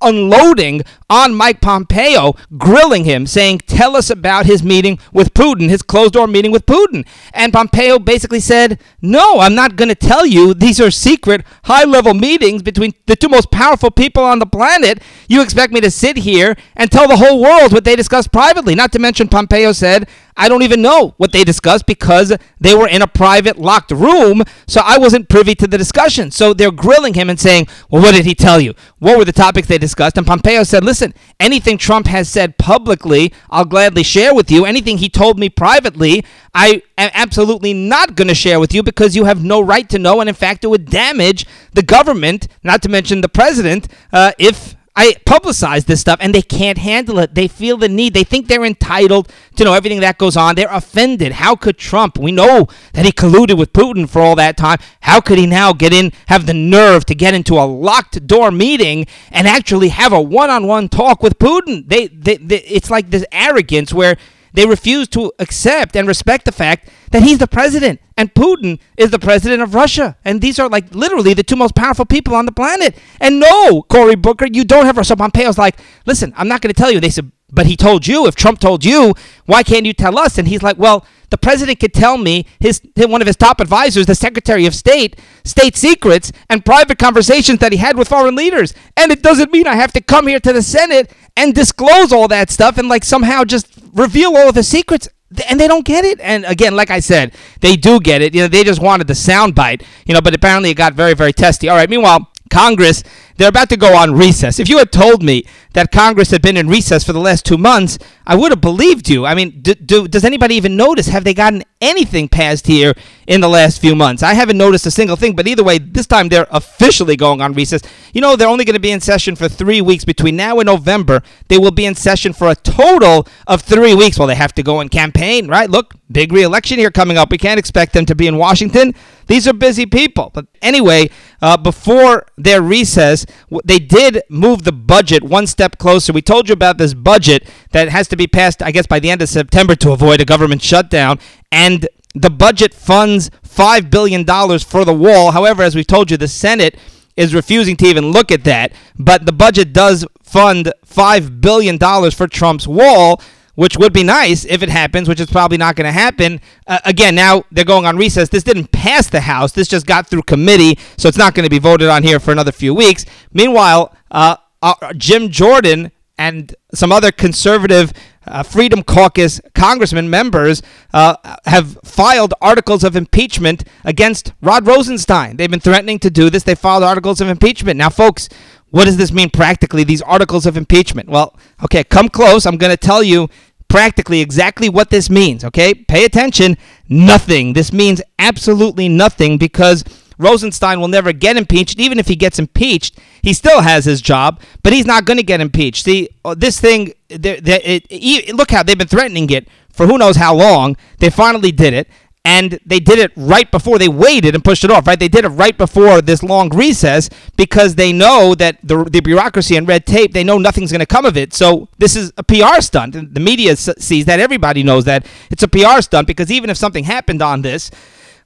unloading 0.00 0.82
on 1.10 1.34
Mike 1.34 1.60
Pompeo, 1.60 2.34
grilling 2.56 2.81
him, 2.90 3.26
saying, 3.26 3.60
Tell 3.60 3.96
us 3.96 4.10
about 4.10 4.46
his 4.46 4.62
meeting 4.62 4.98
with 5.12 5.34
Putin, 5.34 5.68
his 5.68 5.82
closed 5.82 6.14
door 6.14 6.26
meeting 6.26 6.50
with 6.50 6.66
Putin. 6.66 7.06
And 7.32 7.52
Pompeo 7.52 7.98
basically 7.98 8.40
said, 8.40 8.80
No, 9.00 9.40
I'm 9.40 9.54
not 9.54 9.76
going 9.76 9.88
to 9.88 9.94
tell 9.94 10.26
you. 10.26 10.54
These 10.54 10.80
are 10.80 10.90
secret, 10.90 11.44
high 11.64 11.84
level 11.84 12.14
meetings 12.14 12.62
between 12.62 12.92
the 13.06 13.16
two 13.16 13.28
most 13.28 13.50
powerful 13.50 13.90
people 13.90 14.22
on 14.24 14.38
the 14.38 14.46
planet. 14.46 15.02
You 15.28 15.42
expect 15.42 15.72
me 15.72 15.80
to 15.80 15.90
sit 15.90 16.18
here 16.18 16.56
and 16.76 16.90
tell 16.90 17.08
the 17.08 17.16
whole 17.16 17.40
world 17.40 17.72
what 17.72 17.84
they 17.84 17.96
discussed 17.96 18.32
privately. 18.32 18.74
Not 18.74 18.92
to 18.92 18.98
mention, 18.98 19.28
Pompeo 19.28 19.72
said, 19.72 20.08
I 20.36 20.48
don't 20.48 20.62
even 20.62 20.82
know 20.82 21.14
what 21.18 21.32
they 21.32 21.44
discussed 21.44 21.86
because 21.86 22.36
they 22.60 22.74
were 22.74 22.88
in 22.88 23.02
a 23.02 23.06
private 23.06 23.58
locked 23.58 23.90
room, 23.90 24.42
so 24.66 24.80
I 24.84 24.98
wasn't 24.98 25.28
privy 25.28 25.54
to 25.56 25.66
the 25.66 25.78
discussion. 25.78 26.30
So 26.30 26.54
they're 26.54 26.70
grilling 26.70 27.14
him 27.14 27.28
and 27.28 27.38
saying, 27.38 27.68
Well, 27.90 28.02
what 28.02 28.14
did 28.14 28.24
he 28.24 28.34
tell 28.34 28.60
you? 28.60 28.74
What 28.98 29.18
were 29.18 29.24
the 29.24 29.32
topics 29.32 29.68
they 29.68 29.78
discussed? 29.78 30.16
And 30.16 30.26
Pompeo 30.26 30.62
said, 30.62 30.84
Listen, 30.84 31.14
anything 31.38 31.78
Trump 31.78 32.06
has 32.06 32.28
said 32.28 32.58
publicly, 32.58 33.32
I'll 33.50 33.64
gladly 33.64 34.02
share 34.02 34.34
with 34.34 34.50
you. 34.50 34.64
Anything 34.64 34.98
he 34.98 35.08
told 35.08 35.38
me 35.38 35.48
privately, 35.48 36.24
I 36.54 36.82
am 36.98 37.10
absolutely 37.14 37.74
not 37.74 38.14
going 38.14 38.28
to 38.28 38.34
share 38.34 38.60
with 38.60 38.74
you 38.74 38.82
because 38.82 39.16
you 39.16 39.24
have 39.24 39.42
no 39.44 39.60
right 39.60 39.88
to 39.90 39.98
know. 39.98 40.20
And 40.20 40.28
in 40.28 40.34
fact, 40.34 40.64
it 40.64 40.68
would 40.68 40.86
damage 40.86 41.46
the 41.72 41.82
government, 41.82 42.48
not 42.62 42.82
to 42.82 42.88
mention 42.88 43.20
the 43.20 43.28
president, 43.28 43.88
uh, 44.12 44.32
if 44.38 44.76
I 44.94 45.14
publicize 45.24 45.86
this 45.86 46.02
stuff 46.02 46.18
and 46.20 46.34
they 46.34 46.42
can't 46.42 46.76
handle 46.76 47.18
it. 47.18 47.34
They 47.34 47.48
feel 47.48 47.78
the 47.78 47.88
need. 47.88 48.12
They 48.12 48.24
think 48.24 48.46
they're 48.46 48.64
entitled 48.64 49.32
to 49.56 49.64
know 49.64 49.72
everything 49.72 50.00
that 50.00 50.18
goes 50.18 50.36
on. 50.36 50.54
They're 50.54 50.68
offended. 50.70 51.32
How 51.32 51.56
could 51.56 51.78
Trump, 51.78 52.18
we 52.18 52.30
know 52.30 52.66
that 52.92 53.06
he 53.06 53.12
colluded 53.12 53.56
with 53.56 53.72
Putin 53.72 54.06
for 54.06 54.20
all 54.20 54.36
that 54.36 54.58
time. 54.58 54.78
How 55.00 55.20
could 55.20 55.38
he 55.38 55.46
now 55.46 55.72
get 55.72 55.94
in, 55.94 56.12
have 56.26 56.44
the 56.44 56.54
nerve 56.54 57.06
to 57.06 57.14
get 57.14 57.32
into 57.32 57.54
a 57.54 57.64
locked 57.64 58.26
door 58.26 58.50
meeting 58.50 59.06
and 59.30 59.48
actually 59.48 59.88
have 59.88 60.12
a 60.12 60.20
one 60.20 60.50
on 60.50 60.66
one 60.66 60.90
talk 60.90 61.22
with 61.22 61.38
Putin? 61.38 61.88
They, 61.88 62.08
they, 62.08 62.36
they, 62.36 62.60
it's 62.60 62.90
like 62.90 63.10
this 63.10 63.24
arrogance 63.32 63.94
where 63.94 64.18
they 64.52 64.66
refuse 64.66 65.08
to 65.08 65.32
accept 65.38 65.96
and 65.96 66.06
respect 66.06 66.44
the 66.44 66.52
fact 66.52 66.90
that 67.12 67.22
he's 67.22 67.38
the 67.38 67.46
president 67.46 68.00
and 68.22 68.32
Putin 68.34 68.78
is 68.96 69.10
the 69.10 69.18
president 69.18 69.62
of 69.62 69.74
Russia. 69.74 70.16
And 70.24 70.40
these 70.40 70.60
are 70.60 70.68
like 70.68 70.94
literally 70.94 71.34
the 71.34 71.42
two 71.42 71.56
most 71.56 71.74
powerful 71.74 72.04
people 72.04 72.36
on 72.36 72.46
the 72.46 72.52
planet. 72.52 72.96
And 73.20 73.40
no, 73.40 73.82
Cory 73.82 74.14
Booker, 74.14 74.46
you 74.46 74.62
don't 74.62 74.86
have 74.86 74.96
Russia. 74.96 75.16
Pompeo's 75.16 75.58
like, 75.58 75.80
listen, 76.06 76.32
I'm 76.36 76.46
not 76.46 76.60
going 76.60 76.72
to 76.72 76.80
tell 76.80 76.92
you. 76.92 77.00
They 77.00 77.10
said, 77.10 77.32
but 77.50 77.66
he 77.66 77.76
told 77.76 78.06
you. 78.06 78.28
If 78.28 78.36
Trump 78.36 78.60
told 78.60 78.84
you, 78.84 79.14
why 79.46 79.64
can't 79.64 79.86
you 79.86 79.92
tell 79.92 80.20
us? 80.20 80.38
And 80.38 80.46
he's 80.46 80.62
like, 80.62 80.78
well, 80.78 81.04
the 81.30 81.36
president 81.36 81.80
could 81.80 81.92
tell 81.92 82.16
me 82.16 82.46
his 82.60 82.80
one 82.94 83.20
of 83.20 83.26
his 83.26 83.34
top 83.34 83.60
advisors, 83.60 84.06
the 84.06 84.14
Secretary 84.14 84.66
of 84.66 84.74
State, 84.76 85.18
state 85.42 85.76
secrets 85.76 86.30
and 86.48 86.64
private 86.64 87.00
conversations 87.00 87.58
that 87.58 87.72
he 87.72 87.78
had 87.78 87.98
with 87.98 88.06
foreign 88.06 88.36
leaders. 88.36 88.72
And 88.96 89.10
it 89.10 89.20
doesn't 89.20 89.50
mean 89.50 89.66
I 89.66 89.74
have 89.74 89.92
to 89.94 90.00
come 90.00 90.28
here 90.28 90.38
to 90.38 90.52
the 90.52 90.62
Senate 90.62 91.12
and 91.36 91.56
disclose 91.56 92.12
all 92.12 92.28
that 92.28 92.50
stuff 92.50 92.78
and 92.78 92.88
like 92.88 93.02
somehow 93.02 93.42
just 93.42 93.66
reveal 93.92 94.36
all 94.36 94.50
of 94.50 94.54
the 94.54 94.62
secrets 94.62 95.08
and 95.48 95.58
they 95.58 95.68
don't 95.68 95.84
get 95.84 96.04
it. 96.04 96.20
And 96.20 96.44
again, 96.44 96.74
like 96.74 96.90
I 96.90 97.00
said, 97.00 97.34
they 97.60 97.76
do 97.76 98.00
get 98.00 98.22
it. 98.22 98.34
You 98.34 98.42
know, 98.42 98.48
they 98.48 98.64
just 98.64 98.82
wanted 98.82 99.06
the 99.06 99.14
soundbite. 99.14 99.84
You 100.06 100.14
know, 100.14 100.20
but 100.20 100.34
apparently 100.34 100.70
it 100.70 100.74
got 100.74 100.94
very, 100.94 101.14
very 101.14 101.32
testy. 101.32 101.68
All 101.68 101.76
right. 101.76 101.88
Meanwhile, 101.88 102.30
Congress, 102.50 103.02
they're 103.42 103.48
about 103.48 103.68
to 103.70 103.76
go 103.76 103.96
on 103.96 104.14
recess. 104.14 104.60
If 104.60 104.68
you 104.68 104.78
had 104.78 104.92
told 104.92 105.20
me 105.20 105.44
that 105.72 105.90
Congress 105.90 106.30
had 106.30 106.42
been 106.42 106.56
in 106.56 106.68
recess 106.68 107.02
for 107.02 107.12
the 107.12 107.18
last 107.18 107.44
two 107.44 107.58
months, 107.58 107.98
I 108.24 108.36
would 108.36 108.52
have 108.52 108.60
believed 108.60 109.08
you. 109.08 109.26
I 109.26 109.34
mean, 109.34 109.60
do, 109.62 109.74
do, 109.74 110.06
does 110.06 110.24
anybody 110.24 110.54
even 110.54 110.76
notice? 110.76 111.08
Have 111.08 111.24
they 111.24 111.34
gotten 111.34 111.64
anything 111.80 112.28
passed 112.28 112.68
here 112.68 112.94
in 113.26 113.40
the 113.40 113.48
last 113.48 113.80
few 113.80 113.96
months? 113.96 114.22
I 114.22 114.34
haven't 114.34 114.58
noticed 114.58 114.86
a 114.86 114.92
single 114.92 115.16
thing, 115.16 115.34
but 115.34 115.48
either 115.48 115.64
way, 115.64 115.78
this 115.78 116.06
time 116.06 116.28
they're 116.28 116.46
officially 116.52 117.16
going 117.16 117.40
on 117.40 117.52
recess. 117.52 117.82
You 118.12 118.20
know, 118.20 118.36
they're 118.36 118.46
only 118.46 118.64
going 118.64 118.74
to 118.74 118.80
be 118.80 118.92
in 118.92 119.00
session 119.00 119.34
for 119.34 119.48
three 119.48 119.80
weeks. 119.80 120.04
Between 120.04 120.36
now 120.36 120.60
and 120.60 120.66
November, 120.66 121.20
they 121.48 121.58
will 121.58 121.72
be 121.72 121.84
in 121.84 121.96
session 121.96 122.32
for 122.32 122.48
a 122.48 122.54
total 122.54 123.26
of 123.48 123.62
three 123.62 123.94
weeks. 123.94 124.20
Well, 124.20 124.28
they 124.28 124.36
have 124.36 124.54
to 124.54 124.62
go 124.62 124.78
and 124.78 124.88
campaign, 124.88 125.48
right? 125.48 125.68
Look, 125.68 125.94
big 126.12 126.32
re-election 126.32 126.78
here 126.78 126.92
coming 126.92 127.18
up. 127.18 127.32
We 127.32 127.38
can't 127.38 127.58
expect 127.58 127.92
them 127.92 128.06
to 128.06 128.14
be 128.14 128.28
in 128.28 128.36
Washington. 128.36 128.94
These 129.26 129.48
are 129.48 129.52
busy 129.52 129.86
people. 129.86 130.30
But 130.32 130.46
anyway, 130.60 131.10
uh, 131.40 131.56
before 131.56 132.26
their 132.36 132.62
recess, 132.62 133.26
they 133.64 133.78
did 133.78 134.22
move 134.28 134.64
the 134.64 134.72
budget 134.72 135.22
one 135.22 135.46
step 135.46 135.78
closer. 135.78 136.12
We 136.12 136.22
told 136.22 136.48
you 136.48 136.52
about 136.52 136.78
this 136.78 136.94
budget 136.94 137.48
that 137.72 137.88
has 137.88 138.08
to 138.08 138.16
be 138.16 138.26
passed, 138.26 138.62
I 138.62 138.70
guess, 138.70 138.86
by 138.86 139.00
the 139.00 139.10
end 139.10 139.22
of 139.22 139.28
September 139.28 139.74
to 139.76 139.92
avoid 139.92 140.20
a 140.20 140.24
government 140.24 140.62
shutdown. 140.62 141.18
And 141.50 141.88
the 142.14 142.30
budget 142.30 142.74
funds 142.74 143.30
$5 143.46 143.90
billion 143.90 144.24
for 144.60 144.84
the 144.84 144.94
wall. 144.94 145.30
However, 145.30 145.62
as 145.62 145.74
we've 145.74 145.86
told 145.86 146.10
you, 146.10 146.16
the 146.16 146.28
Senate 146.28 146.76
is 147.16 147.34
refusing 147.34 147.76
to 147.76 147.86
even 147.86 148.10
look 148.10 148.30
at 148.30 148.44
that. 148.44 148.72
But 148.98 149.26
the 149.26 149.32
budget 149.32 149.72
does 149.72 150.06
fund 150.22 150.72
$5 150.86 151.40
billion 151.40 151.78
for 151.78 152.26
Trump's 152.26 152.66
wall 152.66 153.20
which 153.54 153.76
would 153.76 153.92
be 153.92 154.02
nice 154.02 154.44
if 154.44 154.62
it 154.62 154.68
happens, 154.68 155.08
which 155.08 155.20
is 155.20 155.30
probably 155.30 155.58
not 155.58 155.76
going 155.76 155.86
to 155.86 155.92
happen. 155.92 156.40
Uh, 156.66 156.78
again, 156.84 157.14
now 157.14 157.44
they're 157.50 157.64
going 157.64 157.86
on 157.86 157.96
recess. 157.96 158.28
This 158.28 158.42
didn't 158.42 158.72
pass 158.72 159.08
the 159.08 159.20
House. 159.20 159.52
This 159.52 159.68
just 159.68 159.86
got 159.86 160.06
through 160.06 160.22
committee, 160.22 160.78
so 160.96 161.08
it's 161.08 161.18
not 161.18 161.34
going 161.34 161.44
to 161.44 161.50
be 161.50 161.58
voted 161.58 161.88
on 161.88 162.02
here 162.02 162.18
for 162.18 162.32
another 162.32 162.52
few 162.52 162.74
weeks. 162.74 163.04
Meanwhile, 163.32 163.94
uh, 164.10 164.36
uh, 164.62 164.92
Jim 164.94 165.28
Jordan 165.28 165.90
and 166.18 166.54
some 166.72 166.92
other 166.92 167.10
conservative 167.10 167.92
uh, 168.26 168.42
Freedom 168.42 168.82
Caucus 168.82 169.40
congressmen 169.54 170.08
members 170.08 170.62
uh, 170.94 171.16
have 171.46 171.78
filed 171.84 172.34
articles 172.40 172.84
of 172.84 172.94
impeachment 172.94 173.64
against 173.84 174.32
Rod 174.40 174.66
Rosenstein. 174.66 175.36
They've 175.36 175.50
been 175.50 175.60
threatening 175.60 175.98
to 176.00 176.10
do 176.10 176.30
this. 176.30 176.44
They 176.44 176.54
filed 176.54 176.84
articles 176.84 177.20
of 177.20 177.28
impeachment. 177.28 177.76
Now, 177.76 177.90
folks, 177.90 178.28
what 178.72 178.86
does 178.86 178.96
this 178.96 179.12
mean 179.12 179.28
practically, 179.28 179.84
these 179.84 180.00
articles 180.00 180.46
of 180.46 180.56
impeachment? 180.56 181.08
Well, 181.08 181.36
okay, 181.62 181.84
come 181.84 182.08
close. 182.08 182.46
I'm 182.46 182.56
going 182.56 182.70
to 182.70 182.76
tell 182.78 183.02
you 183.02 183.28
practically 183.68 184.22
exactly 184.22 184.70
what 184.70 184.88
this 184.88 185.10
means, 185.10 185.44
okay? 185.44 185.74
Pay 185.74 186.06
attention. 186.06 186.56
Nothing. 186.88 187.52
This 187.52 187.70
means 187.70 188.00
absolutely 188.18 188.88
nothing 188.88 189.36
because 189.36 189.84
Rosenstein 190.16 190.80
will 190.80 190.88
never 190.88 191.12
get 191.12 191.36
impeached. 191.36 191.78
Even 191.78 191.98
if 191.98 192.08
he 192.08 192.16
gets 192.16 192.38
impeached, 192.38 192.98
he 193.20 193.34
still 193.34 193.60
has 193.60 193.84
his 193.84 194.00
job, 194.00 194.40
but 194.62 194.72
he's 194.72 194.86
not 194.86 195.04
going 195.04 195.18
to 195.18 195.22
get 195.22 195.42
impeached. 195.42 195.84
See, 195.84 196.08
uh, 196.24 196.34
this 196.34 196.58
thing, 196.58 196.94
it, 197.10 197.26
it, 197.26 197.86
it, 197.90 198.34
look 198.34 198.50
how 198.50 198.62
they've 198.62 198.78
been 198.78 198.88
threatening 198.88 199.28
it 199.28 199.48
for 199.70 199.86
who 199.86 199.98
knows 199.98 200.16
how 200.16 200.34
long. 200.34 200.78
They 200.98 201.10
finally 201.10 201.52
did 201.52 201.74
it 201.74 201.88
and 202.24 202.60
they 202.64 202.78
did 202.78 202.98
it 202.98 203.10
right 203.16 203.50
before 203.50 203.78
they 203.78 203.88
waited 203.88 204.34
and 204.34 204.44
pushed 204.44 204.64
it 204.64 204.70
off 204.70 204.86
right? 204.86 204.98
They 204.98 205.08
did 205.08 205.24
it 205.24 205.30
right 205.30 205.56
before 205.56 206.00
this 206.00 206.22
long 206.22 206.50
recess 206.50 207.10
because 207.36 207.74
they 207.74 207.92
know 207.92 208.34
that 208.36 208.58
the, 208.62 208.84
the 208.84 209.00
bureaucracy 209.00 209.56
and 209.56 209.66
red 209.66 209.86
tape 209.86 210.12
they 210.12 210.24
know 210.24 210.38
nothing's 210.38 210.70
going 210.70 210.80
to 210.80 210.86
come 210.86 211.04
of 211.04 211.16
it. 211.16 211.32
So 211.32 211.68
this 211.78 211.96
is 211.96 212.12
a 212.16 212.22
pr 212.22 212.60
stunt. 212.60 213.14
The 213.14 213.20
media 213.20 213.56
sees 213.56 214.04
that. 214.06 214.20
Everybody 214.20 214.62
knows 214.62 214.84
that. 214.84 215.06
It's 215.30 215.42
a 215.42 215.48
pr 215.48 215.80
stunt 215.80 216.06
because 216.06 216.30
even 216.30 216.50
if 216.50 216.56
something 216.56 216.84
happened 216.84 217.22
on 217.22 217.42
this 217.42 217.70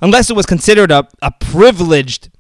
unless 0.01 0.31
it 0.31 0.37
was 0.37 0.47
considered 0.47 0.91
a, 0.91 1.09
a 1.23 1.31
privileged 1.31 2.31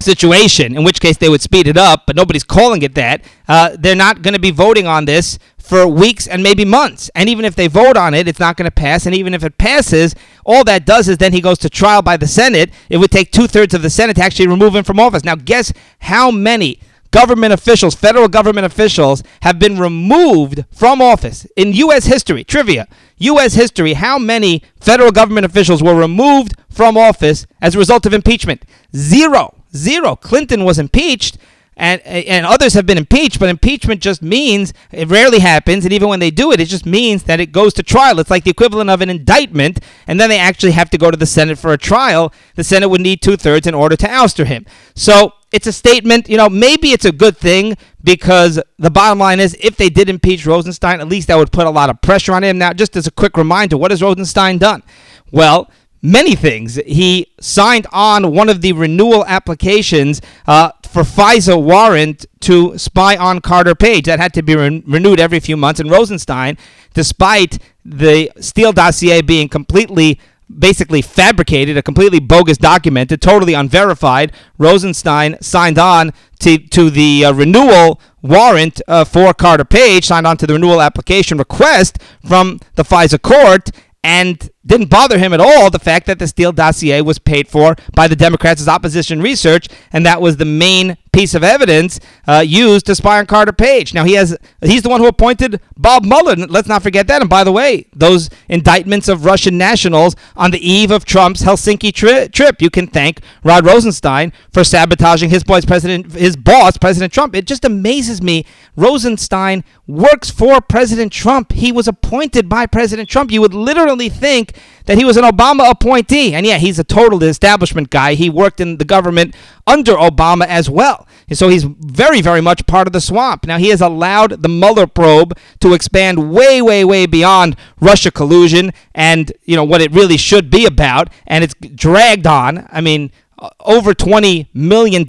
situation, 0.00 0.76
in 0.76 0.84
which 0.84 1.00
case 1.00 1.16
they 1.16 1.28
would 1.28 1.42
speed 1.42 1.66
it 1.66 1.76
up, 1.76 2.04
but 2.06 2.16
nobody's 2.16 2.44
calling 2.44 2.82
it 2.82 2.94
that. 2.94 3.22
Uh, 3.48 3.76
they're 3.78 3.96
not 3.96 4.22
going 4.22 4.34
to 4.34 4.40
be 4.40 4.50
voting 4.50 4.86
on 4.86 5.04
this 5.04 5.38
for 5.58 5.86
weeks 5.86 6.26
and 6.28 6.42
maybe 6.42 6.64
months. 6.64 7.10
And 7.14 7.28
even 7.28 7.44
if 7.44 7.56
they 7.56 7.66
vote 7.66 7.96
on 7.96 8.14
it, 8.14 8.28
it's 8.28 8.38
not 8.38 8.56
going 8.56 8.66
to 8.66 8.74
pass. 8.74 9.04
And 9.04 9.14
even 9.14 9.34
if 9.34 9.42
it 9.42 9.58
passes, 9.58 10.14
all 10.44 10.62
that 10.64 10.86
does 10.86 11.08
is 11.08 11.18
then 11.18 11.32
he 11.32 11.40
goes 11.40 11.58
to 11.58 11.68
trial 11.68 12.02
by 12.02 12.16
the 12.16 12.28
Senate. 12.28 12.70
It 12.88 12.98
would 12.98 13.10
take 13.10 13.32
two 13.32 13.48
thirds 13.48 13.74
of 13.74 13.82
the 13.82 13.90
Senate 13.90 14.14
to 14.16 14.22
actually 14.22 14.46
remove 14.46 14.76
him 14.76 14.84
from 14.84 15.00
office. 15.00 15.24
Now, 15.24 15.34
guess 15.34 15.72
how 16.00 16.30
many 16.30 16.78
government 17.10 17.52
officials, 17.52 17.96
federal 17.96 18.28
government 18.28 18.66
officials, 18.66 19.24
have 19.42 19.58
been 19.58 19.78
removed 19.78 20.64
from 20.70 21.02
office 21.02 21.46
in 21.56 21.72
U.S. 21.72 22.06
history? 22.06 22.44
Trivia. 22.44 22.86
U.S. 23.18 23.54
history, 23.54 23.94
how 23.94 24.18
many 24.18 24.62
federal 24.78 25.10
government 25.10 25.46
officials 25.46 25.82
were 25.82 25.96
removed 25.96 26.54
from 26.70 26.96
office 26.96 27.46
as 27.60 27.74
a 27.74 27.78
result 27.78 28.06
of 28.06 28.12
impeachment? 28.12 28.64
Zero. 28.94 29.55
Zero. 29.76 30.16
Clinton 30.16 30.64
was 30.64 30.78
impeached, 30.78 31.38
and 31.76 32.00
and 32.02 32.46
others 32.46 32.72
have 32.74 32.86
been 32.86 32.98
impeached, 32.98 33.38
but 33.38 33.48
impeachment 33.48 34.00
just 34.00 34.22
means 34.22 34.72
it 34.90 35.08
rarely 35.08 35.40
happens, 35.40 35.84
and 35.84 35.92
even 35.92 36.08
when 36.08 36.20
they 36.20 36.30
do 36.30 36.50
it, 36.52 36.60
it 36.60 36.68
just 36.68 36.86
means 36.86 37.24
that 37.24 37.38
it 37.38 37.52
goes 37.52 37.74
to 37.74 37.82
trial. 37.82 38.18
It's 38.18 38.30
like 38.30 38.44
the 38.44 38.50
equivalent 38.50 38.88
of 38.88 39.02
an 39.02 39.10
indictment, 39.10 39.80
and 40.06 40.18
then 40.18 40.30
they 40.30 40.38
actually 40.38 40.72
have 40.72 40.88
to 40.90 40.98
go 40.98 41.10
to 41.10 41.16
the 41.16 41.26
Senate 41.26 41.58
for 41.58 41.72
a 41.72 41.78
trial. 41.78 42.32
The 42.54 42.64
Senate 42.64 42.88
would 42.88 43.02
need 43.02 43.20
two 43.20 43.36
thirds 43.36 43.66
in 43.66 43.74
order 43.74 43.94
to 43.96 44.06
ouster 44.06 44.46
him. 44.46 44.64
So 44.94 45.32
it's 45.52 45.66
a 45.66 45.72
statement. 45.72 46.28
You 46.30 46.38
know, 46.38 46.48
maybe 46.48 46.92
it's 46.92 47.04
a 47.04 47.12
good 47.12 47.36
thing 47.36 47.76
because 48.02 48.58
the 48.78 48.90
bottom 48.90 49.18
line 49.18 49.38
is 49.38 49.54
if 49.60 49.76
they 49.76 49.90
did 49.90 50.08
impeach 50.08 50.46
Rosenstein, 50.46 51.00
at 51.00 51.08
least 51.08 51.28
that 51.28 51.36
would 51.36 51.52
put 51.52 51.66
a 51.66 51.70
lot 51.70 51.90
of 51.90 52.00
pressure 52.00 52.32
on 52.32 52.42
him. 52.42 52.56
Now, 52.56 52.72
just 52.72 52.96
as 52.96 53.06
a 53.06 53.10
quick 53.10 53.36
reminder, 53.36 53.76
what 53.76 53.90
has 53.90 54.02
Rosenstein 54.02 54.56
done? 54.58 54.82
Well, 55.30 55.70
many 56.02 56.34
things. 56.34 56.76
He 56.86 57.32
signed 57.40 57.86
on 57.92 58.32
one 58.32 58.48
of 58.48 58.60
the 58.60 58.72
renewal 58.72 59.24
applications 59.26 60.20
uh, 60.46 60.70
for 60.88 61.02
FISA 61.02 61.60
warrant 61.60 62.26
to 62.40 62.78
spy 62.78 63.16
on 63.16 63.40
Carter 63.40 63.74
Page. 63.74 64.06
That 64.06 64.20
had 64.20 64.34
to 64.34 64.42
be 64.42 64.56
re- 64.56 64.82
renewed 64.86 65.20
every 65.20 65.40
few 65.40 65.56
months. 65.56 65.80
And 65.80 65.90
Rosenstein, 65.90 66.56
despite 66.94 67.58
the 67.84 68.30
Steele 68.40 68.72
dossier 68.72 69.22
being 69.22 69.48
completely 69.48 70.20
basically 70.58 71.02
fabricated, 71.02 71.76
a 71.76 71.82
completely 71.82 72.20
bogus 72.20 72.56
document, 72.56 73.10
totally 73.20 73.54
unverified. 73.54 74.32
Rosenstein 74.58 75.36
signed 75.40 75.78
on 75.78 76.12
to, 76.40 76.58
to 76.58 76.90
the 76.90 77.24
uh, 77.24 77.32
renewal 77.32 78.00
warrant 78.22 78.80
uh, 78.86 79.04
for 79.04 79.34
Carter 79.34 79.64
Page, 79.64 80.06
signed 80.06 80.26
on 80.26 80.36
to 80.36 80.46
the 80.46 80.54
renewal 80.54 80.80
application 80.80 81.38
request 81.38 81.98
from 82.26 82.60
the 82.74 82.84
FISA 82.84 83.20
court, 83.20 83.70
and 84.04 84.50
didn't 84.66 84.90
bother 84.90 85.18
him 85.18 85.32
at 85.32 85.40
all 85.40 85.70
the 85.70 85.78
fact 85.78 86.06
that 86.06 86.18
the 86.18 86.26
Steele 86.26 86.52
dossier 86.52 87.00
was 87.00 87.18
paid 87.18 87.48
for 87.48 87.76
by 87.94 88.08
the 88.08 88.16
Democrats 88.16 88.66
opposition 88.66 89.22
research, 89.22 89.68
and 89.92 90.04
that 90.04 90.20
was 90.20 90.36
the 90.36 90.44
main 90.44 90.96
piece 91.16 91.34
of 91.34 91.42
evidence 91.42 91.98
uh, 92.26 92.44
used 92.46 92.84
to 92.84 92.94
spy 92.94 93.18
on 93.18 93.24
Carter 93.24 93.52
Page. 93.52 93.94
Now 93.94 94.04
he 94.04 94.12
has 94.14 94.36
he's 94.60 94.82
the 94.82 94.90
one 94.90 95.00
who 95.00 95.06
appointed 95.06 95.60
Bob 95.74 96.04
Mueller. 96.04 96.36
Let's 96.36 96.68
not 96.68 96.82
forget 96.82 97.06
that. 97.06 97.22
And 97.22 97.30
by 97.30 97.42
the 97.42 97.52
way, 97.52 97.86
those 97.94 98.28
indictments 98.50 99.08
of 99.08 99.24
Russian 99.24 99.56
nationals 99.56 100.14
on 100.36 100.50
the 100.50 100.58
eve 100.58 100.90
of 100.90 101.06
Trump's 101.06 101.42
Helsinki 101.42 101.92
tri- 101.94 102.26
trip, 102.26 102.60
you 102.60 102.68
can 102.68 102.86
thank 102.86 103.20
Rod 103.42 103.64
Rosenstein 103.64 104.34
for 104.52 104.62
sabotaging 104.62 105.30
his 105.30 105.42
boss, 105.42 105.64
President, 105.64 106.12
his 106.12 106.36
boss, 106.36 106.76
President 106.76 107.14
Trump. 107.14 107.34
It 107.34 107.46
just 107.46 107.64
amazes 107.64 108.20
me. 108.20 108.44
Rosenstein 108.76 109.64
works 109.86 110.30
for 110.30 110.60
President 110.60 111.12
Trump. 111.12 111.52
He 111.52 111.72
was 111.72 111.88
appointed 111.88 112.46
by 112.48 112.66
President 112.66 113.08
Trump. 113.08 113.30
You 113.32 113.40
would 113.40 113.54
literally 113.54 114.10
think 114.10 114.55
that 114.86 114.98
he 114.98 115.04
was 115.04 115.16
an 115.16 115.24
Obama 115.24 115.70
appointee. 115.70 116.34
And 116.34 116.46
yeah, 116.46 116.58
he's 116.58 116.78
a 116.78 116.84
total 116.84 117.22
establishment 117.22 117.90
guy. 117.90 118.14
He 118.14 118.30
worked 118.30 118.60
in 118.60 118.78
the 118.78 118.84
government 118.84 119.34
under 119.66 119.94
Obama 119.94 120.46
as 120.46 120.70
well. 120.70 121.06
And 121.28 121.36
so 121.36 121.48
he's 121.48 121.64
very, 121.64 122.20
very 122.20 122.40
much 122.40 122.66
part 122.66 122.86
of 122.86 122.92
the 122.92 123.00
swamp. 123.00 123.46
Now, 123.46 123.58
he 123.58 123.68
has 123.70 123.80
allowed 123.80 124.42
the 124.42 124.48
Mueller 124.48 124.86
probe 124.86 125.36
to 125.60 125.74
expand 125.74 126.32
way, 126.32 126.62
way, 126.62 126.84
way 126.84 127.06
beyond 127.06 127.56
Russia 127.80 128.10
collusion 128.10 128.72
and, 128.94 129.32
you 129.44 129.56
know, 129.56 129.64
what 129.64 129.80
it 129.80 129.92
really 129.92 130.16
should 130.16 130.50
be 130.50 130.66
about. 130.66 131.08
And 131.26 131.42
it's 131.42 131.54
dragged 131.54 132.26
on. 132.26 132.66
I 132.70 132.80
mean, 132.80 133.10
Uh, 133.38 133.50
over 133.60 133.92
$20 133.92 134.48
million 134.54 135.04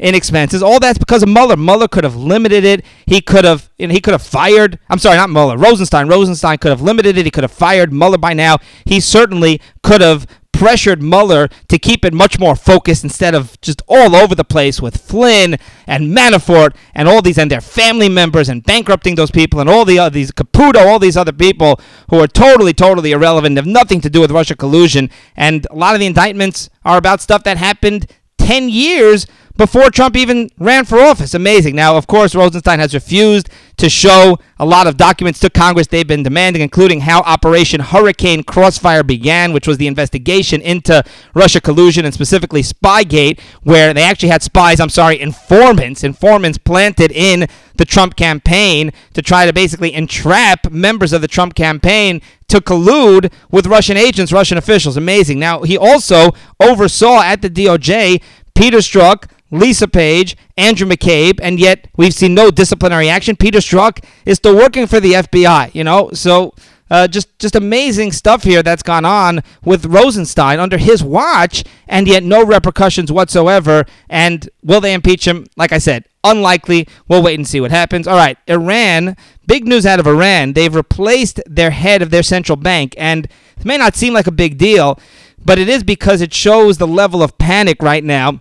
in 0.00 0.14
expenses. 0.16 0.64
All 0.64 0.80
that's 0.80 0.98
because 0.98 1.22
of 1.22 1.28
Mueller. 1.28 1.56
Mueller 1.56 1.86
could 1.86 2.02
have 2.02 2.16
limited 2.16 2.64
it. 2.64 2.84
He 3.06 3.20
could 3.20 3.44
have 3.44 3.70
you 3.78 3.86
know, 3.86 3.94
he 3.94 4.00
could 4.00 4.14
have 4.14 4.22
fired, 4.22 4.80
I'm 4.90 4.98
sorry, 4.98 5.16
not 5.16 5.30
Mueller, 5.30 5.56
Rosenstein. 5.56 6.08
Rosenstein 6.08 6.58
could 6.58 6.70
have 6.70 6.82
limited 6.82 7.16
it. 7.16 7.24
He 7.24 7.30
could 7.30 7.44
have 7.44 7.52
fired 7.52 7.92
Mueller 7.92 8.18
by 8.18 8.32
now. 8.32 8.58
He 8.84 8.98
certainly 8.98 9.60
could 9.84 10.00
have 10.00 10.26
pressured 10.62 11.02
Mueller 11.02 11.48
to 11.66 11.76
keep 11.76 12.04
it 12.04 12.14
much 12.14 12.38
more 12.38 12.54
focused 12.54 13.02
instead 13.02 13.34
of 13.34 13.60
just 13.62 13.82
all 13.88 14.14
over 14.14 14.32
the 14.32 14.44
place 14.44 14.80
with 14.80 14.96
Flynn 14.96 15.56
and 15.88 16.16
Manafort 16.16 16.76
and 16.94 17.08
all 17.08 17.20
these 17.20 17.36
and 17.36 17.50
their 17.50 17.60
family 17.60 18.08
members 18.08 18.48
and 18.48 18.62
bankrupting 18.62 19.16
those 19.16 19.32
people 19.32 19.58
and 19.58 19.68
all 19.68 19.84
the 19.84 19.98
other 19.98 20.14
these 20.14 20.30
Caputo, 20.30 20.86
all 20.86 21.00
these 21.00 21.16
other 21.16 21.32
people 21.32 21.80
who 22.10 22.20
are 22.20 22.28
totally, 22.28 22.72
totally 22.72 23.10
irrelevant, 23.10 23.56
have 23.56 23.66
nothing 23.66 24.00
to 24.02 24.08
do 24.08 24.20
with 24.20 24.30
Russia 24.30 24.54
collusion. 24.54 25.10
And 25.34 25.66
a 25.68 25.74
lot 25.74 25.94
of 25.94 26.00
the 26.00 26.06
indictments 26.06 26.70
are 26.84 26.96
about 26.96 27.20
stuff 27.20 27.42
that 27.42 27.56
happened 27.56 28.06
10 28.38 28.68
years 28.68 29.26
before 29.56 29.90
Trump 29.90 30.16
even 30.16 30.50
ran 30.58 30.84
for 30.84 30.98
office. 30.98 31.34
Amazing. 31.34 31.76
Now, 31.76 31.96
of 31.96 32.06
course, 32.06 32.34
Rosenstein 32.34 32.78
has 32.78 32.94
refused 32.94 33.48
to 33.76 33.88
show 33.88 34.38
a 34.58 34.66
lot 34.66 34.86
of 34.86 34.96
documents 34.96 35.40
to 35.40 35.50
Congress 35.50 35.86
they've 35.86 36.06
been 36.06 36.22
demanding, 36.22 36.62
including 36.62 37.00
how 37.00 37.20
Operation 37.20 37.80
Hurricane 37.80 38.42
Crossfire 38.44 39.02
began, 39.02 39.52
which 39.52 39.66
was 39.66 39.78
the 39.78 39.86
investigation 39.86 40.60
into 40.60 41.02
Russia 41.34 41.60
collusion 41.60 42.04
and 42.04 42.14
specifically 42.14 42.62
Spygate, 42.62 43.40
where 43.62 43.92
they 43.92 44.02
actually 44.02 44.28
had 44.28 44.42
spies, 44.42 44.80
I'm 44.80 44.88
sorry, 44.88 45.20
informants, 45.20 46.04
informants 46.04 46.58
planted 46.58 47.12
in 47.12 47.46
the 47.76 47.84
Trump 47.84 48.16
campaign 48.16 48.92
to 49.14 49.22
try 49.22 49.46
to 49.46 49.52
basically 49.52 49.92
entrap 49.94 50.70
members 50.70 51.12
of 51.12 51.20
the 51.20 51.28
Trump 51.28 51.54
campaign 51.54 52.20
to 52.48 52.60
collude 52.60 53.32
with 53.50 53.66
Russian 53.66 53.96
agents, 53.96 54.32
Russian 54.32 54.58
officials. 54.58 54.96
Amazing. 54.96 55.38
Now, 55.38 55.62
he 55.62 55.76
also 55.76 56.32
oversaw 56.60 57.22
at 57.22 57.42
the 57.42 57.50
DOJ 57.50 58.22
Peter 58.54 58.78
Strzok, 58.78 59.30
Lisa 59.52 59.86
Page, 59.86 60.36
Andrew 60.56 60.88
McCabe, 60.88 61.38
and 61.42 61.60
yet 61.60 61.86
we've 61.96 62.14
seen 62.14 62.34
no 62.34 62.50
disciplinary 62.50 63.08
action. 63.08 63.36
Peter 63.36 63.58
Strzok 63.58 64.02
is 64.26 64.38
still 64.38 64.56
working 64.56 64.86
for 64.86 64.98
the 64.98 65.12
FBI, 65.12 65.74
you 65.74 65.84
know? 65.84 66.10
So 66.14 66.54
uh, 66.92 67.08
just 67.08 67.38
just 67.38 67.56
amazing 67.56 68.12
stuff 68.12 68.42
here 68.42 68.62
that's 68.62 68.82
gone 68.82 69.06
on 69.06 69.42
with 69.64 69.86
Rosenstein 69.86 70.60
under 70.60 70.76
his 70.76 71.02
watch, 71.02 71.64
and 71.88 72.06
yet 72.06 72.22
no 72.22 72.44
repercussions 72.44 73.10
whatsoever. 73.10 73.86
And 74.10 74.50
will 74.62 74.82
they 74.82 74.92
impeach 74.92 75.26
him? 75.26 75.46
Like 75.56 75.72
I 75.72 75.78
said, 75.78 76.04
unlikely. 76.22 76.86
We'll 77.08 77.22
wait 77.22 77.38
and 77.38 77.48
see 77.48 77.62
what 77.62 77.70
happens. 77.70 78.06
All 78.06 78.18
right, 78.18 78.36
Iran. 78.46 79.16
Big 79.46 79.66
news 79.66 79.86
out 79.86 80.00
of 80.00 80.06
Iran. 80.06 80.52
They've 80.52 80.74
replaced 80.74 81.40
their 81.46 81.70
head 81.70 82.02
of 82.02 82.10
their 82.10 82.22
central 82.22 82.56
bank, 82.56 82.94
and 82.98 83.24
it 83.56 83.64
may 83.64 83.78
not 83.78 83.96
seem 83.96 84.12
like 84.12 84.26
a 84.26 84.30
big 84.32 84.58
deal, 84.58 85.00
but 85.42 85.58
it 85.58 85.70
is 85.70 85.82
because 85.82 86.20
it 86.20 86.34
shows 86.34 86.76
the 86.76 86.86
level 86.86 87.22
of 87.22 87.38
panic 87.38 87.82
right 87.82 88.04
now 88.04 88.40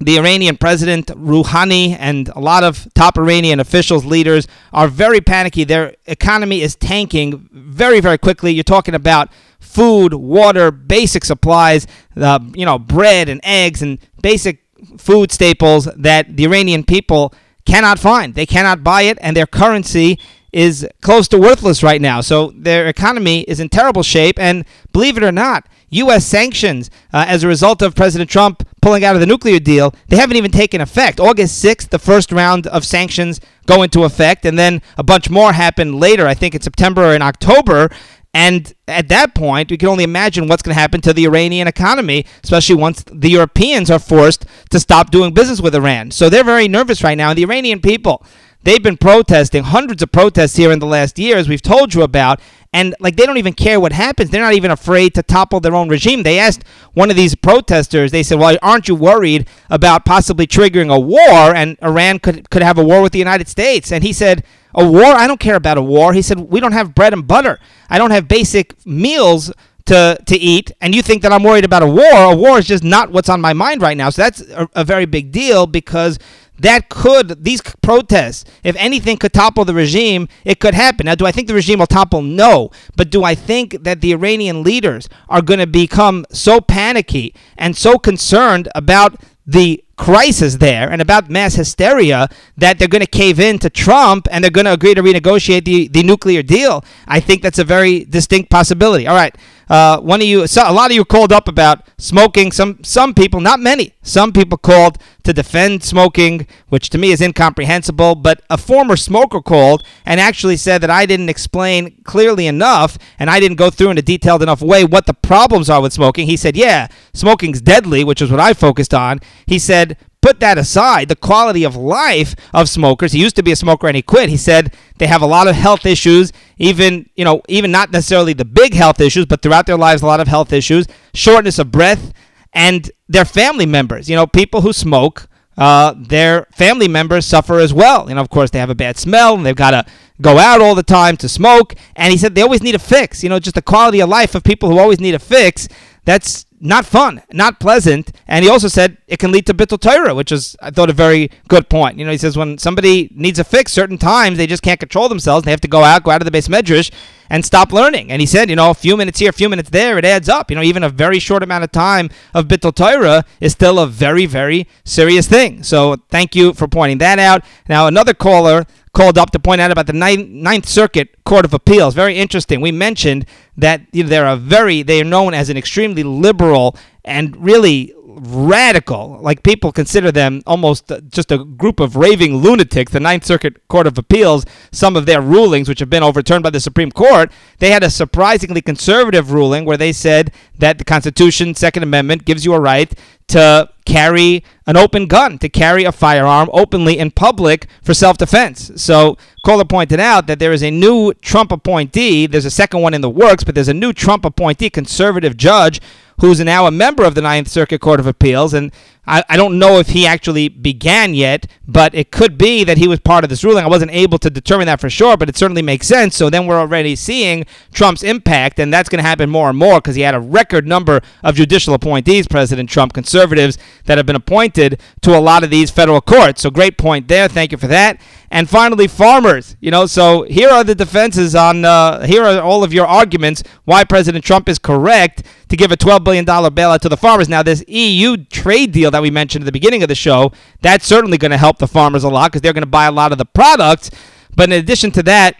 the 0.00 0.16
Iranian 0.18 0.56
president 0.56 1.06
Rouhani 1.08 1.96
and 1.98 2.28
a 2.28 2.40
lot 2.40 2.62
of 2.62 2.86
top 2.94 3.18
Iranian 3.18 3.58
officials, 3.60 4.04
leaders 4.04 4.46
are 4.72 4.88
very 4.88 5.20
panicky. 5.20 5.64
Their 5.64 5.94
economy 6.06 6.62
is 6.62 6.76
tanking 6.76 7.48
very, 7.52 8.00
very 8.00 8.18
quickly. 8.18 8.52
You're 8.52 8.64
talking 8.64 8.94
about 8.94 9.30
food, 9.58 10.14
water, 10.14 10.70
basic 10.70 11.24
supplies, 11.24 11.86
uh, 12.16 12.38
you 12.54 12.64
know, 12.64 12.78
bread 12.78 13.28
and 13.28 13.40
eggs 13.42 13.82
and 13.82 13.98
basic 14.22 14.64
food 14.98 15.32
staples 15.32 15.86
that 15.96 16.36
the 16.36 16.44
Iranian 16.44 16.84
people 16.84 17.34
cannot 17.66 17.98
find. 17.98 18.34
They 18.34 18.46
cannot 18.46 18.84
buy 18.84 19.02
it, 19.02 19.18
and 19.20 19.36
their 19.36 19.46
currency 19.46 20.18
is 20.52 20.86
close 21.02 21.28
to 21.28 21.38
worthless 21.38 21.82
right 21.82 22.00
now. 22.00 22.20
So 22.20 22.52
their 22.54 22.86
economy 22.86 23.42
is 23.42 23.60
in 23.60 23.68
terrible 23.68 24.02
shape. 24.02 24.38
And 24.38 24.64
believe 24.92 25.16
it 25.16 25.22
or 25.22 25.32
not, 25.32 25.68
U.S. 25.90 26.26
sanctions 26.26 26.90
uh, 27.12 27.24
as 27.28 27.44
a 27.44 27.48
result 27.48 27.82
of 27.82 27.94
President 27.94 28.30
Trump 28.30 28.67
pulling 28.80 29.04
out 29.04 29.14
of 29.14 29.20
the 29.20 29.26
nuclear 29.26 29.58
deal, 29.58 29.94
they 30.08 30.16
haven't 30.16 30.36
even 30.36 30.50
taken 30.50 30.80
effect. 30.80 31.20
August 31.20 31.62
6th, 31.64 31.88
the 31.88 31.98
first 31.98 32.32
round 32.32 32.66
of 32.68 32.84
sanctions 32.84 33.40
go 33.66 33.82
into 33.82 34.04
effect, 34.04 34.44
and 34.44 34.58
then 34.58 34.82
a 34.96 35.02
bunch 35.02 35.30
more 35.30 35.52
happen 35.52 35.98
later, 35.98 36.26
I 36.26 36.34
think 36.34 36.54
in 36.54 36.60
September 36.60 37.04
or 37.04 37.14
in 37.14 37.22
October. 37.22 37.90
And 38.34 38.72
at 38.86 39.08
that 39.08 39.34
point, 39.34 39.70
we 39.70 39.78
can 39.78 39.88
only 39.88 40.04
imagine 40.04 40.48
what's 40.48 40.62
going 40.62 40.74
to 40.74 40.80
happen 40.80 41.00
to 41.00 41.12
the 41.12 41.24
Iranian 41.24 41.66
economy, 41.66 42.26
especially 42.44 42.76
once 42.76 43.02
the 43.10 43.30
Europeans 43.30 43.90
are 43.90 43.98
forced 43.98 44.44
to 44.70 44.78
stop 44.78 45.10
doing 45.10 45.32
business 45.32 45.60
with 45.60 45.74
Iran. 45.74 46.10
So 46.10 46.28
they're 46.28 46.44
very 46.44 46.68
nervous 46.68 47.02
right 47.02 47.16
now. 47.16 47.30
And 47.30 47.38
the 47.38 47.42
Iranian 47.42 47.80
people, 47.80 48.24
they've 48.62 48.82
been 48.82 48.98
protesting, 48.98 49.64
hundreds 49.64 50.02
of 50.02 50.12
protests 50.12 50.56
here 50.56 50.70
in 50.70 50.78
the 50.78 50.86
last 50.86 51.18
year, 51.18 51.36
as 51.36 51.48
we've 51.48 51.62
told 51.62 51.94
you 51.94 52.02
about 52.02 52.40
and 52.72 52.94
like 53.00 53.16
they 53.16 53.26
don't 53.26 53.38
even 53.38 53.54
care 53.54 53.80
what 53.80 53.92
happens. 53.92 54.30
They're 54.30 54.42
not 54.42 54.54
even 54.54 54.70
afraid 54.70 55.14
to 55.14 55.22
topple 55.22 55.60
their 55.60 55.74
own 55.74 55.88
regime. 55.88 56.22
They 56.22 56.38
asked 56.38 56.64
one 56.94 57.10
of 57.10 57.16
these 57.16 57.34
protesters. 57.34 58.12
They 58.12 58.22
said, 58.22 58.38
"Well, 58.38 58.56
aren't 58.62 58.88
you 58.88 58.94
worried 58.94 59.48
about 59.70 60.04
possibly 60.04 60.46
triggering 60.46 60.92
a 60.94 60.98
war 60.98 61.54
and 61.54 61.76
Iran 61.82 62.18
could 62.18 62.50
could 62.50 62.62
have 62.62 62.78
a 62.78 62.84
war 62.84 63.02
with 63.02 63.12
the 63.12 63.18
United 63.18 63.48
States?" 63.48 63.90
And 63.90 64.04
he 64.04 64.12
said, 64.12 64.44
"A 64.74 64.86
war? 64.86 65.04
I 65.04 65.26
don't 65.26 65.40
care 65.40 65.56
about 65.56 65.78
a 65.78 65.82
war." 65.82 66.12
He 66.12 66.22
said, 66.22 66.40
"We 66.40 66.60
don't 66.60 66.72
have 66.72 66.94
bread 66.94 67.12
and 67.12 67.26
butter. 67.26 67.58
I 67.88 67.98
don't 67.98 68.10
have 68.10 68.28
basic 68.28 68.74
meals." 68.86 69.52
To, 69.86 70.18
to 70.26 70.36
eat, 70.36 70.70
and 70.82 70.94
you 70.94 71.00
think 71.00 71.22
that 71.22 71.32
I'm 71.32 71.42
worried 71.42 71.64
about 71.64 71.82
a 71.82 71.86
war. 71.86 72.12
A 72.12 72.36
war 72.36 72.58
is 72.58 72.66
just 72.66 72.84
not 72.84 73.10
what's 73.10 73.30
on 73.30 73.40
my 73.40 73.54
mind 73.54 73.80
right 73.80 73.96
now. 73.96 74.10
So 74.10 74.20
that's 74.20 74.42
a, 74.42 74.68
a 74.74 74.84
very 74.84 75.06
big 75.06 75.32
deal 75.32 75.66
because 75.66 76.18
that 76.58 76.88
could 76.88 77.44
these 77.44 77.60
protests 77.82 78.44
if 78.64 78.76
anything 78.76 79.16
could 79.16 79.32
topple 79.32 79.64
the 79.64 79.74
regime 79.74 80.28
it 80.44 80.60
could 80.60 80.74
happen. 80.74 81.06
Now 81.06 81.14
do 81.14 81.26
i 81.26 81.32
think 81.32 81.48
the 81.48 81.54
regime 81.54 81.78
will 81.78 81.86
topple? 81.86 82.22
No. 82.22 82.70
But 82.96 83.10
do 83.10 83.24
i 83.24 83.34
think 83.34 83.84
that 83.84 84.00
the 84.00 84.12
iranian 84.12 84.62
leaders 84.62 85.08
are 85.28 85.42
going 85.42 85.60
to 85.60 85.66
become 85.66 86.26
so 86.30 86.60
panicky 86.60 87.34
and 87.56 87.76
so 87.76 87.98
concerned 87.98 88.68
about 88.74 89.20
the 89.46 89.82
crisis 89.98 90.56
there 90.56 90.88
and 90.88 91.02
about 91.02 91.28
mass 91.28 91.54
hysteria 91.54 92.28
that 92.56 92.78
they're 92.78 92.88
going 92.88 93.04
to 93.04 93.06
cave 93.06 93.38
in 93.40 93.58
to 93.58 93.68
Trump 93.68 94.28
and 94.30 94.42
they're 94.42 94.50
going 94.50 94.64
to 94.64 94.72
agree 94.72 94.94
to 94.94 95.02
renegotiate 95.02 95.64
the, 95.64 95.88
the 95.88 96.02
nuclear 96.02 96.42
deal. 96.42 96.84
I 97.06 97.20
think 97.20 97.42
that's 97.42 97.58
a 97.58 97.64
very 97.64 98.04
distinct 98.04 98.48
possibility. 98.48 99.06
All 99.06 99.16
right. 99.16 99.36
Uh, 99.68 100.00
one 100.00 100.20
of 100.22 100.26
you, 100.26 100.46
so 100.46 100.62
a 100.66 100.72
lot 100.72 100.90
of 100.90 100.94
you 100.94 101.04
called 101.04 101.30
up 101.32 101.46
about 101.46 101.86
smoking. 101.98 102.50
Some 102.52 102.82
some 102.82 103.12
people, 103.12 103.40
not 103.40 103.60
many, 103.60 103.92
some 104.02 104.32
people 104.32 104.56
called 104.56 104.96
to 105.24 105.32
defend 105.34 105.84
smoking, 105.84 106.46
which 106.70 106.88
to 106.90 106.96
me 106.96 107.10
is 107.10 107.20
incomprehensible. 107.20 108.14
But 108.14 108.40
a 108.48 108.56
former 108.56 108.96
smoker 108.96 109.42
called 109.42 109.82
and 110.06 110.20
actually 110.20 110.56
said 110.56 110.80
that 110.80 110.90
I 110.90 111.04
didn't 111.04 111.28
explain 111.28 112.00
clearly 112.04 112.46
enough 112.46 112.96
and 113.18 113.28
I 113.28 113.40
didn't 113.40 113.58
go 113.58 113.68
through 113.68 113.90
in 113.90 113.98
a 113.98 114.02
detailed 114.02 114.42
enough 114.42 114.62
way 114.62 114.84
what 114.84 115.04
the 115.04 115.12
problems 115.12 115.68
are 115.68 115.82
with 115.82 115.92
smoking. 115.92 116.26
He 116.26 116.36
said, 116.36 116.56
"Yeah, 116.56 116.88
smoking's 117.12 117.60
deadly," 117.60 118.04
which 118.04 118.22
is 118.22 118.30
what 118.30 118.40
I 118.40 118.54
focused 118.54 118.94
on. 118.94 119.20
He 119.46 119.58
said 119.58 119.87
put 120.28 120.40
that 120.40 120.58
aside, 120.58 121.08
the 121.08 121.16
quality 121.16 121.64
of 121.64 121.74
life 121.74 122.34
of 122.52 122.68
smokers, 122.68 123.12
he 123.12 123.20
used 123.20 123.34
to 123.36 123.42
be 123.42 123.52
a 123.52 123.56
smoker 123.56 123.86
and 123.86 123.96
he 123.96 124.02
quit. 124.02 124.28
He 124.28 124.36
said 124.36 124.74
they 124.98 125.06
have 125.06 125.22
a 125.22 125.26
lot 125.26 125.48
of 125.48 125.54
health 125.56 125.86
issues, 125.86 126.32
even, 126.58 127.08
you 127.16 127.24
know, 127.24 127.40
even 127.48 127.70
not 127.70 127.90
necessarily 127.90 128.34
the 128.34 128.44
big 128.44 128.74
health 128.74 129.00
issues, 129.00 129.24
but 129.24 129.40
throughout 129.40 129.64
their 129.64 129.78
lives, 129.78 130.02
a 130.02 130.06
lot 130.06 130.20
of 130.20 130.28
health 130.28 130.52
issues, 130.52 130.86
shortness 131.14 131.58
of 131.58 131.72
breath, 131.72 132.12
and 132.52 132.90
their 133.08 133.24
family 133.24 133.64
members. 133.64 134.10
You 134.10 134.16
know, 134.16 134.26
people 134.26 134.60
who 134.60 134.74
smoke, 134.74 135.28
uh, 135.56 135.94
their 135.96 136.46
family 136.52 136.88
members 136.88 137.24
suffer 137.24 137.58
as 137.58 137.72
well. 137.72 138.06
You 138.10 138.14
know, 138.14 138.20
of 138.20 138.28
course, 138.28 138.50
they 138.50 138.58
have 138.58 138.70
a 138.70 138.74
bad 138.74 138.98
smell 138.98 139.34
and 139.34 139.46
they've 139.46 139.56
got 139.56 139.70
to 139.70 139.86
go 140.20 140.36
out 140.36 140.60
all 140.60 140.74
the 140.74 140.82
time 140.82 141.16
to 141.18 141.28
smoke. 141.28 141.74
And 141.96 142.12
he 142.12 142.18
said 142.18 142.34
they 142.34 142.42
always 142.42 142.62
need 142.62 142.74
a 142.74 142.78
fix. 142.78 143.22
You 143.22 143.30
know, 143.30 143.38
just 143.38 143.54
the 143.54 143.62
quality 143.62 144.00
of 144.00 144.10
life 144.10 144.34
of 144.34 144.44
people 144.44 144.68
who 144.68 144.78
always 144.78 145.00
need 145.00 145.14
a 145.14 145.18
fix. 145.18 145.68
That's 146.08 146.46
not 146.58 146.86
fun, 146.86 147.20
not 147.34 147.60
pleasant. 147.60 148.12
And 148.26 148.42
he 148.42 148.50
also 148.50 148.66
said 148.66 148.96
it 149.08 149.18
can 149.18 149.30
lead 149.30 149.44
to 149.44 149.52
bittul 149.52 149.78
Torah, 149.78 150.14
which 150.14 150.32
is, 150.32 150.56
I 150.62 150.70
thought, 150.70 150.88
a 150.88 150.94
very 150.94 151.30
good 151.48 151.68
point. 151.68 151.98
You 151.98 152.06
know, 152.06 152.10
he 152.12 152.16
says 152.16 152.34
when 152.34 152.56
somebody 152.56 153.10
needs 153.14 153.38
a 153.38 153.44
fix, 153.44 153.72
certain 153.72 153.98
times 153.98 154.38
they 154.38 154.46
just 154.46 154.62
can't 154.62 154.80
control 154.80 155.10
themselves. 155.10 155.44
They 155.44 155.50
have 155.50 155.60
to 155.60 155.68
go 155.68 155.84
out, 155.84 156.04
go 156.04 156.10
out 156.12 156.22
of 156.22 156.24
the 156.24 156.30
beis 156.30 156.48
medrash, 156.48 156.90
and 157.28 157.44
stop 157.44 157.74
learning. 157.74 158.10
And 158.10 158.22
he 158.22 158.26
said, 158.26 158.48
you 158.48 158.56
know, 158.56 158.70
a 158.70 158.74
few 158.74 158.96
minutes 158.96 159.18
here, 159.18 159.28
a 159.28 159.34
few 159.34 159.50
minutes 159.50 159.68
there, 159.68 159.98
it 159.98 160.06
adds 160.06 160.30
up. 160.30 160.50
You 160.50 160.56
know, 160.56 160.62
even 160.62 160.82
a 160.82 160.88
very 160.88 161.18
short 161.18 161.42
amount 161.42 161.64
of 161.64 161.72
time 161.72 162.08
of 162.32 162.46
bittul 162.46 162.74
Torah 162.74 163.26
is 163.38 163.52
still 163.52 163.78
a 163.78 163.86
very, 163.86 164.24
very 164.24 164.66
serious 164.84 165.28
thing. 165.28 165.62
So 165.62 165.96
thank 166.08 166.34
you 166.34 166.54
for 166.54 166.68
pointing 166.68 166.96
that 166.98 167.18
out. 167.18 167.44
Now, 167.68 167.86
another 167.86 168.14
caller 168.14 168.64
called 168.92 169.18
up 169.18 169.30
to 169.32 169.38
point 169.38 169.60
out 169.60 169.70
about 169.70 169.86
the 169.86 169.92
Ninth 169.92 170.28
Ninth 170.28 170.66
Circuit 170.66 171.24
Court 171.24 171.44
of 171.44 171.54
Appeals. 171.54 171.94
Very 171.94 172.16
interesting. 172.16 172.60
We 172.60 172.72
mentioned 172.72 173.26
that 173.56 173.82
you 173.92 174.02
know, 174.02 174.08
they're 174.08 174.26
a 174.26 174.36
very 174.36 174.82
they 174.82 175.00
are 175.00 175.04
known 175.04 175.34
as 175.34 175.50
an 175.50 175.56
extremely 175.56 176.02
liberal 176.02 176.76
and 177.04 177.36
really 177.36 177.94
radical. 178.20 179.18
Like 179.20 179.42
people 179.42 179.72
consider 179.72 180.12
them 180.12 180.42
almost 180.46 180.90
uh, 180.90 181.00
just 181.08 181.32
a 181.32 181.38
group 181.44 181.80
of 181.80 181.96
raving 181.96 182.36
lunatics. 182.36 182.92
The 182.92 183.00
Ninth 183.00 183.24
Circuit 183.24 183.66
Court 183.68 183.86
of 183.86 183.98
Appeals, 183.98 184.44
some 184.72 184.96
of 184.96 185.06
their 185.06 185.20
rulings, 185.20 185.68
which 185.68 185.80
have 185.80 185.90
been 185.90 186.02
overturned 186.02 186.42
by 186.42 186.50
the 186.50 186.60
Supreme 186.60 186.90
Court, 186.90 187.30
they 187.58 187.70
had 187.70 187.82
a 187.82 187.90
surprisingly 187.90 188.60
conservative 188.60 189.32
ruling 189.32 189.64
where 189.64 189.76
they 189.76 189.92
said 189.92 190.32
that 190.58 190.78
the 190.78 190.84
Constitution, 190.84 191.54
Second 191.54 191.82
Amendment, 191.82 192.24
gives 192.24 192.44
you 192.44 192.54
a 192.54 192.60
right 192.60 192.92
to 193.28 193.68
carry 193.84 194.42
an 194.66 194.76
open 194.76 195.06
gun, 195.06 195.38
to 195.38 195.48
carry 195.48 195.84
a 195.84 195.92
firearm 195.92 196.48
openly 196.52 196.98
in 196.98 197.10
public 197.10 197.66
for 197.82 197.94
self 197.94 198.18
defense. 198.18 198.72
So, 198.76 199.16
caller 199.44 199.64
pointed 199.64 200.00
out 200.00 200.26
that 200.26 200.38
there 200.38 200.52
is 200.52 200.62
a 200.62 200.70
new 200.70 201.12
Trump 201.14 201.52
appointee. 201.52 202.26
There's 202.26 202.46
a 202.46 202.50
second 202.50 202.80
one 202.80 202.94
in 202.94 203.00
the 203.00 203.10
works, 203.10 203.44
but 203.44 203.54
there's 203.54 203.68
a 203.68 203.74
new 203.74 203.92
Trump 203.92 204.24
appointee, 204.24 204.70
conservative 204.70 205.36
judge 205.36 205.80
who's 206.20 206.40
now 206.40 206.66
a 206.66 206.70
member 206.70 207.04
of 207.04 207.14
the 207.14 207.22
Ninth 207.22 207.48
Circuit 207.48 207.80
Court 207.80 208.00
of 208.00 208.06
Appeals. 208.06 208.54
And 208.54 208.72
I, 209.08 209.24
I 209.30 209.36
don't 209.38 209.58
know 209.58 209.78
if 209.78 209.88
he 209.88 210.06
actually 210.06 210.48
began 210.48 211.14
yet, 211.14 211.46
but 211.66 211.94
it 211.94 212.12
could 212.12 212.36
be 212.36 212.62
that 212.64 212.76
he 212.76 212.86
was 212.86 213.00
part 213.00 213.24
of 213.24 213.30
this 213.30 213.42
ruling. 213.42 213.64
I 213.64 213.68
wasn't 213.68 213.90
able 213.90 214.18
to 214.18 214.28
determine 214.28 214.66
that 214.66 214.80
for 214.80 214.90
sure, 214.90 215.16
but 215.16 215.30
it 215.30 215.36
certainly 215.36 215.62
makes 215.62 215.86
sense. 215.86 216.14
So 216.14 216.28
then 216.28 216.46
we're 216.46 216.60
already 216.60 216.94
seeing 216.94 217.46
Trump's 217.72 218.02
impact, 218.02 218.58
and 218.58 218.72
that's 218.72 218.90
going 218.90 219.02
to 219.02 219.08
happen 219.08 219.30
more 219.30 219.48
and 219.48 219.58
more 219.58 219.80
because 219.80 219.96
he 219.96 220.02
had 220.02 220.14
a 220.14 220.20
record 220.20 220.66
number 220.66 221.00
of 221.24 221.34
judicial 221.34 221.72
appointees, 221.72 222.28
President 222.28 222.68
Trump, 222.68 222.92
conservatives, 222.92 223.56
that 223.86 223.96
have 223.96 224.06
been 224.06 224.16
appointed 224.16 224.80
to 225.00 225.16
a 225.16 225.20
lot 225.20 225.42
of 225.42 225.48
these 225.48 225.70
federal 225.70 226.02
courts. 226.02 226.42
So 226.42 226.50
great 226.50 226.76
point 226.76 227.08
there. 227.08 227.28
Thank 227.28 227.52
you 227.52 227.58
for 227.58 227.68
that. 227.68 228.00
And 228.30 228.48
finally, 228.48 228.88
farmers. 228.88 229.56
You 229.60 229.70
know, 229.70 229.86
so 229.86 230.22
here 230.24 230.50
are 230.50 230.64
the 230.64 230.74
defenses 230.74 231.34
on, 231.34 231.64
uh, 231.64 232.04
here 232.04 232.24
are 232.24 232.42
all 232.42 232.62
of 232.62 232.74
your 232.74 232.86
arguments 232.86 233.42
why 233.64 233.84
President 233.84 234.22
Trump 234.22 234.50
is 234.50 234.58
correct 234.58 235.22
to 235.48 235.56
give 235.56 235.72
a 235.72 235.76
$12 235.76 236.04
billion 236.04 236.26
bailout 236.26 236.80
to 236.80 236.88
the 236.88 236.96
farmers. 236.96 237.28
Now, 237.28 237.42
this 237.42 237.64
EU 237.66 238.16
trade 238.18 238.72
deal 238.72 238.90
that 238.90 238.97
we 239.00 239.10
mentioned 239.10 239.42
at 239.42 239.46
the 239.46 239.52
beginning 239.52 239.82
of 239.82 239.88
the 239.88 239.94
show, 239.94 240.32
that's 240.60 240.86
certainly 240.86 241.18
going 241.18 241.30
to 241.30 241.38
help 241.38 241.58
the 241.58 241.68
farmers 241.68 242.04
a 242.04 242.08
lot 242.08 242.30
because 242.30 242.42
they're 242.42 242.52
going 242.52 242.62
to 242.62 242.68
buy 242.68 242.86
a 242.86 242.92
lot 242.92 243.12
of 243.12 243.18
the 243.18 243.24
products. 243.24 243.90
But 244.34 244.50
in 244.50 244.52
addition 244.52 244.90
to 244.92 245.02
that, 245.04 245.36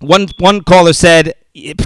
one 0.00 0.28
one 0.38 0.62
caller 0.62 0.92
said 0.92 1.34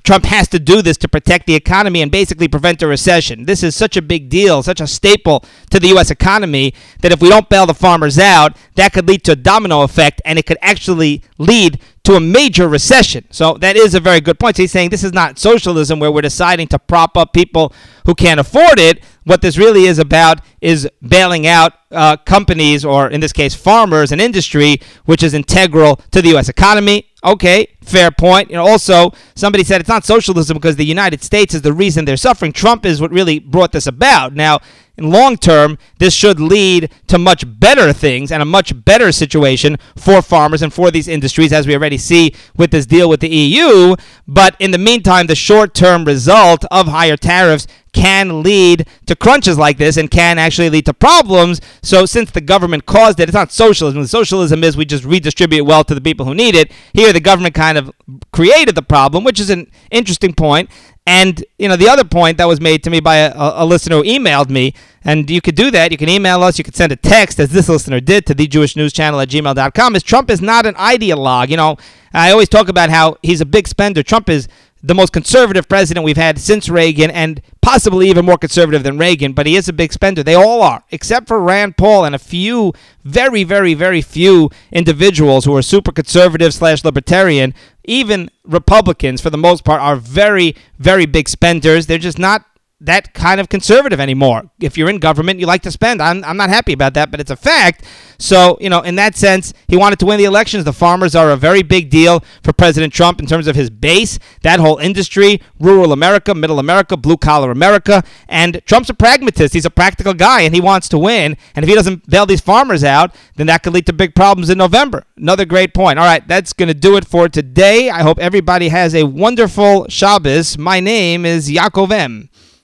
Trump 0.05 0.27
has 0.27 0.47
to 0.49 0.59
do 0.59 0.83
this 0.83 0.99
to 0.99 1.09
protect 1.09 1.47
the 1.47 1.55
economy 1.55 2.03
and 2.03 2.11
basically 2.11 2.49
prevent 2.49 2.83
a 2.83 2.87
recession. 2.87 3.47
This 3.47 3.63
is 3.63 3.75
such 3.75 3.97
a 3.97 4.03
big 4.03 4.29
deal, 4.29 4.63
such 4.63 4.81
a 4.81 4.87
staple 4.87 5.43
to 5.71 5.81
the 5.81 5.89
U.S. 5.89 6.11
economy 6.11 6.75
that 7.01 7.13
if 7.13 7.23
we 7.23 7.31
don't 7.31 7.49
bail 7.49 7.65
the 7.65 7.73
farmers 7.73 8.19
out, 8.19 8.57
that 8.75 8.93
could 8.93 9.09
lead 9.09 9.25
to 9.25 9.33
a 9.33 9.37
domino 9.37 9.83
effect 9.83 10.21
and 10.25 10.39
it 10.39 10.45
could 10.45 10.59
actually 10.61 11.23
lead 11.39 11.81
to 12.05 12.17
a 12.17 12.21
major 12.21 12.69
recession. 12.69 13.25
So 13.31 13.55
that 13.55 13.77
is 13.77 13.95
a 13.95 14.01
very 14.01 14.21
good 14.21 14.39
point. 14.39 14.57
So 14.57 14.63
he's 14.63 14.73
saying 14.73 14.91
this 14.91 15.03
is 15.03 15.15
not 15.15 15.39
socialism 15.39 15.99
where 15.99 16.13
we're 16.13 16.21
deciding 16.21 16.69
to 16.69 16.79
prop 16.79 17.17
up 17.17 17.33
people 17.33 17.73
who 18.05 18.15
can't 18.15 18.39
afford 18.39 18.79
it. 18.79 19.03
What 19.25 19.41
this 19.41 19.57
really 19.57 19.85
is 19.85 19.99
about 19.99 20.41
is 20.61 20.87
bailing 21.07 21.47
out 21.47 21.73
uh, 21.91 22.19
companies, 22.19 22.85
or 22.85 23.09
in 23.09 23.21
this 23.21 23.33
case, 23.33 23.55
farmers 23.55 24.13
and 24.13 24.21
industry, 24.21 24.77
which 25.07 25.23
is 25.23 25.33
integral 25.33 25.97
to 26.11 26.21
the 26.21 26.29
U.S. 26.31 26.51
economy. 26.51 27.09
Okay, 27.25 27.69
fair 27.85 28.11
point. 28.11 28.51
You 28.51 28.57
know, 28.57 28.67
also 28.67 29.13
somebody 29.35 29.65
said 29.65 29.81
it's 29.81 29.89
not 29.89 30.05
socialism 30.05 30.57
because 30.57 30.77
the 30.77 30.85
United 30.85 31.23
States 31.23 31.55
is 31.55 31.63
the 31.63 31.73
reason 31.73 32.05
they're 32.05 32.17
suffering. 32.17 32.53
Trump 32.53 32.85
is 32.85 33.01
what 33.01 33.11
really 33.11 33.39
brought 33.39 33.73
this 33.73 33.87
about. 33.87 34.35
Now, 34.35 34.61
in 34.97 35.11
long 35.11 35.37
term, 35.37 35.77
this 35.99 36.15
should 36.15 36.39
lead 36.39 36.91
to 37.09 37.19
much 37.19 37.45
better 37.59 37.93
things 37.93 38.31
and 38.31 38.41
a 38.41 38.47
much 38.47 38.85
better 38.85 39.11
situation 39.11 39.77
for 39.97 40.23
farmers 40.23 40.63
and 40.63 40.73
for 40.73 40.91
these 40.91 41.09
industries, 41.09 41.53
as 41.53 41.67
we 41.67 41.75
already 41.75 41.99
see 41.99 42.35
with 42.57 42.71
this 42.71 42.87
deal 42.87 43.09
with 43.09 43.21
the 43.21 43.29
EU. 43.29 43.97
But 44.29 44.57
in 44.61 44.71
the 44.71 44.79
meantime, 44.79 45.27
the 45.27 45.35
short 45.35 45.75
term 45.75 46.05
result 46.05 46.65
of 46.71 46.87
higher 46.87 47.17
tariffs 47.17 47.67
can 47.93 48.43
lead 48.43 48.87
to 49.07 49.17
crunches 49.17 49.57
like 49.57 49.79
this 49.79 49.97
and 49.97 50.11
can 50.11 50.39
actually 50.39 50.69
lead 50.69 50.85
to 50.87 50.93
problems. 50.93 51.61
So, 51.83 52.07
since 52.07 52.31
the 52.31 52.41
government 52.41 52.87
caused 52.87 53.21
it, 53.21 53.29
it's 53.29 53.35
not 53.35 53.53
socialism. 53.53 54.07
Socialism 54.07 54.63
is 54.63 54.77
we 54.77 54.85
just 54.85 55.05
redistribute 55.05 55.65
wealth 55.65 55.87
to 55.87 55.95
the 55.95 56.01
people 56.01 56.27
who 56.27 56.35
need 56.35 56.55
it. 56.55 56.71
Here, 56.93 57.13
the 57.13 57.21
government 57.21 57.55
kind 57.75 57.89
of 57.89 57.95
created 58.33 58.75
the 58.75 58.83
problem, 58.83 59.25
which 59.25 59.41
is 59.41 59.51
an 59.51 59.71
interesting 59.91 60.33
point. 60.33 60.71
And, 61.07 61.45
you 61.59 61.69
know, 61.69 61.77
the 61.77 61.89
other 61.89 62.05
point 62.05 62.39
that 62.39 62.47
was 62.47 62.61
made 62.61 62.83
to 62.85 62.91
me 62.91 63.01
by 63.01 63.17
a, 63.17 63.33
a, 63.35 63.67
listener 63.67 63.97
who 63.97 64.05
emailed 64.05 64.49
me, 64.49 64.73
and 65.05 65.29
you 65.29 65.43
could 65.43 65.55
do 65.55 65.71
that. 65.71 65.93
You 65.93 65.99
can 65.99 66.09
email 66.09 66.43
us. 66.43 66.57
You 66.57 66.65
could 66.65 66.75
send 66.75 66.93
a 66.93 66.97
text, 66.97 67.39
as 67.39 67.51
this 67.51 67.69
listener 67.69 68.01
did, 68.01 68.25
to 68.27 68.35
the 68.35 68.47
Jewish 68.47 68.75
News 68.75 68.93
Channel 68.93 69.21
at 69.21 69.29
gmail.com, 69.29 69.97
is 69.97 70.03
Trump 70.03 70.31
is 70.31 70.41
not 70.41 70.65
an 70.65 70.75
ideologue. 70.75 71.51
You 71.51 71.59
know, 71.59 71.77
I 72.15 72.31
always 72.31 72.49
talk 72.49 72.69
about 72.69 72.89
how 72.89 73.19
he's 73.23 73.43
a 73.43 73.47
big 73.47 73.69
spender. 73.69 74.03
Trump 74.03 74.31
is 74.31 74.49
the 74.87 74.95
most 74.95 75.15
conservative 75.15 75.67
president 75.67 76.05
we've 76.05 76.19
had 76.19 76.39
since 76.39 76.69
Reagan 76.69 77.11
and 77.11 77.41
possibly 77.63 78.11
even 78.11 78.27
more 78.27 78.37
conservative 78.37 78.83
than 78.83 78.99
Reagan, 78.99 79.33
but 79.33 79.47
he 79.47 79.57
is 79.57 79.67
a 79.67 79.73
big 79.73 79.95
spender. 79.95 80.23
They 80.23 80.35
all 80.35 80.61
are, 80.61 80.85
except 80.91 81.27
for 81.27 81.41
Rand 81.41 81.79
Paul 81.79 82.05
and 82.05 82.15
a 82.15 82.19
few, 82.19 82.75
very, 83.03 83.45
very, 83.45 83.73
very 83.73 84.03
few 84.03 84.51
individuals 84.71 85.47
who 85.47 85.57
are 85.57 85.63
super 85.63 85.91
conservative 85.91 86.53
slash 86.53 86.85
libertarian. 86.85 87.55
Even 87.85 88.31
Republicans, 88.45 89.23
for 89.23 89.31
the 89.31 89.39
most 89.39 89.65
part, 89.65 89.81
are 89.81 89.97
very, 89.97 90.55
very 90.79 91.07
big 91.07 91.31
spenders. 91.31 91.87
They're 91.87 91.97
just 91.97 92.19
not 92.19 92.45
that 92.85 93.15
kind 93.15 93.41
of 93.41 93.49
conservative 93.49 94.01
anymore. 94.01 94.51
If 94.61 94.77
you're 94.77 94.91
in 94.91 94.99
government, 94.99 95.41
you 95.41 95.47
like 95.47 95.63
to 95.63 95.71
spend. 95.71 96.03
I'm, 96.03 96.23
I'm 96.25 96.37
not 96.37 96.51
happy 96.51 96.73
about 96.73 96.95
that, 96.95 97.11
but 97.11 97.21
it's 97.21 97.31
a 97.31 97.37
fact. 97.37 97.85
So, 98.19 98.57
you 98.61 98.71
know, 98.71 98.81
in 98.81 98.95
that 98.97 99.17
sense, 99.17 99.53
he 99.69 99.77
wanted 99.77 99.99
to 99.99 100.07
win 100.07 100.19
the 100.19 100.25
elections. 100.25 100.65
The 100.65 100.73
farmers 100.73 101.15
are 101.15 101.31
a 101.31 101.37
very 101.37 101.63
big 101.63 101.91
deal 101.91 102.23
for 102.43 102.53
President 102.53 102.93
Trump 102.93 103.21
in 103.21 103.27
terms 103.27 103.47
of 103.47 103.57
his 103.57 103.71
base, 103.71 104.19
that 104.43 104.61
whole 104.61 104.79
industry, 104.79 105.41
rural 105.59 105.93
America, 105.93 106.35
middle 106.35 106.59
America, 106.59 106.97
blue 106.97 107.17
collar 107.17 107.51
America. 107.51 108.05
And 108.29 108.63
Trump's 108.67 108.91
a 108.91 108.95
pragmatist. 108.95 109.55
He's 109.55 109.65
a 109.65 109.71
practical 109.71 110.15
guy, 110.15 110.43
and 110.43 110.55
he 110.55 110.61
wants 110.61 110.89
to 110.91 110.99
win. 110.99 111.37
And 111.55 111.65
if 111.65 111.69
he 111.69 111.75
doesn't 111.75 112.09
bail 112.09 112.27
these 112.27 112.41
farmers 112.41 112.85
out, 112.85 113.15
then 113.37 113.47
that 113.49 113.63
could 113.63 113.75
lead 113.75 113.87
to 113.87 113.93
big 113.93 114.15
problems 114.15 114.51
in 114.51 114.59
November. 114.59 115.05
Another 115.17 115.45
great 115.45 115.75
point. 115.75 115.99
All 115.99 116.07
right, 116.07 116.27
that's 116.29 116.53
going 116.53 116.69
to 116.69 116.75
do 116.75 116.97
it 116.97 117.05
for 117.05 117.29
today. 117.29 117.91
I 117.91 118.03
hope 118.03 118.19
everybody 118.19 118.69
has 118.69 118.95
a 118.95 119.05
wonderful 119.05 119.87
Shabbos. 119.89 120.57
My 120.57 120.81
name 120.81 121.27
is 121.27 121.51
Yaakov 121.51 121.91
M. 121.91 122.31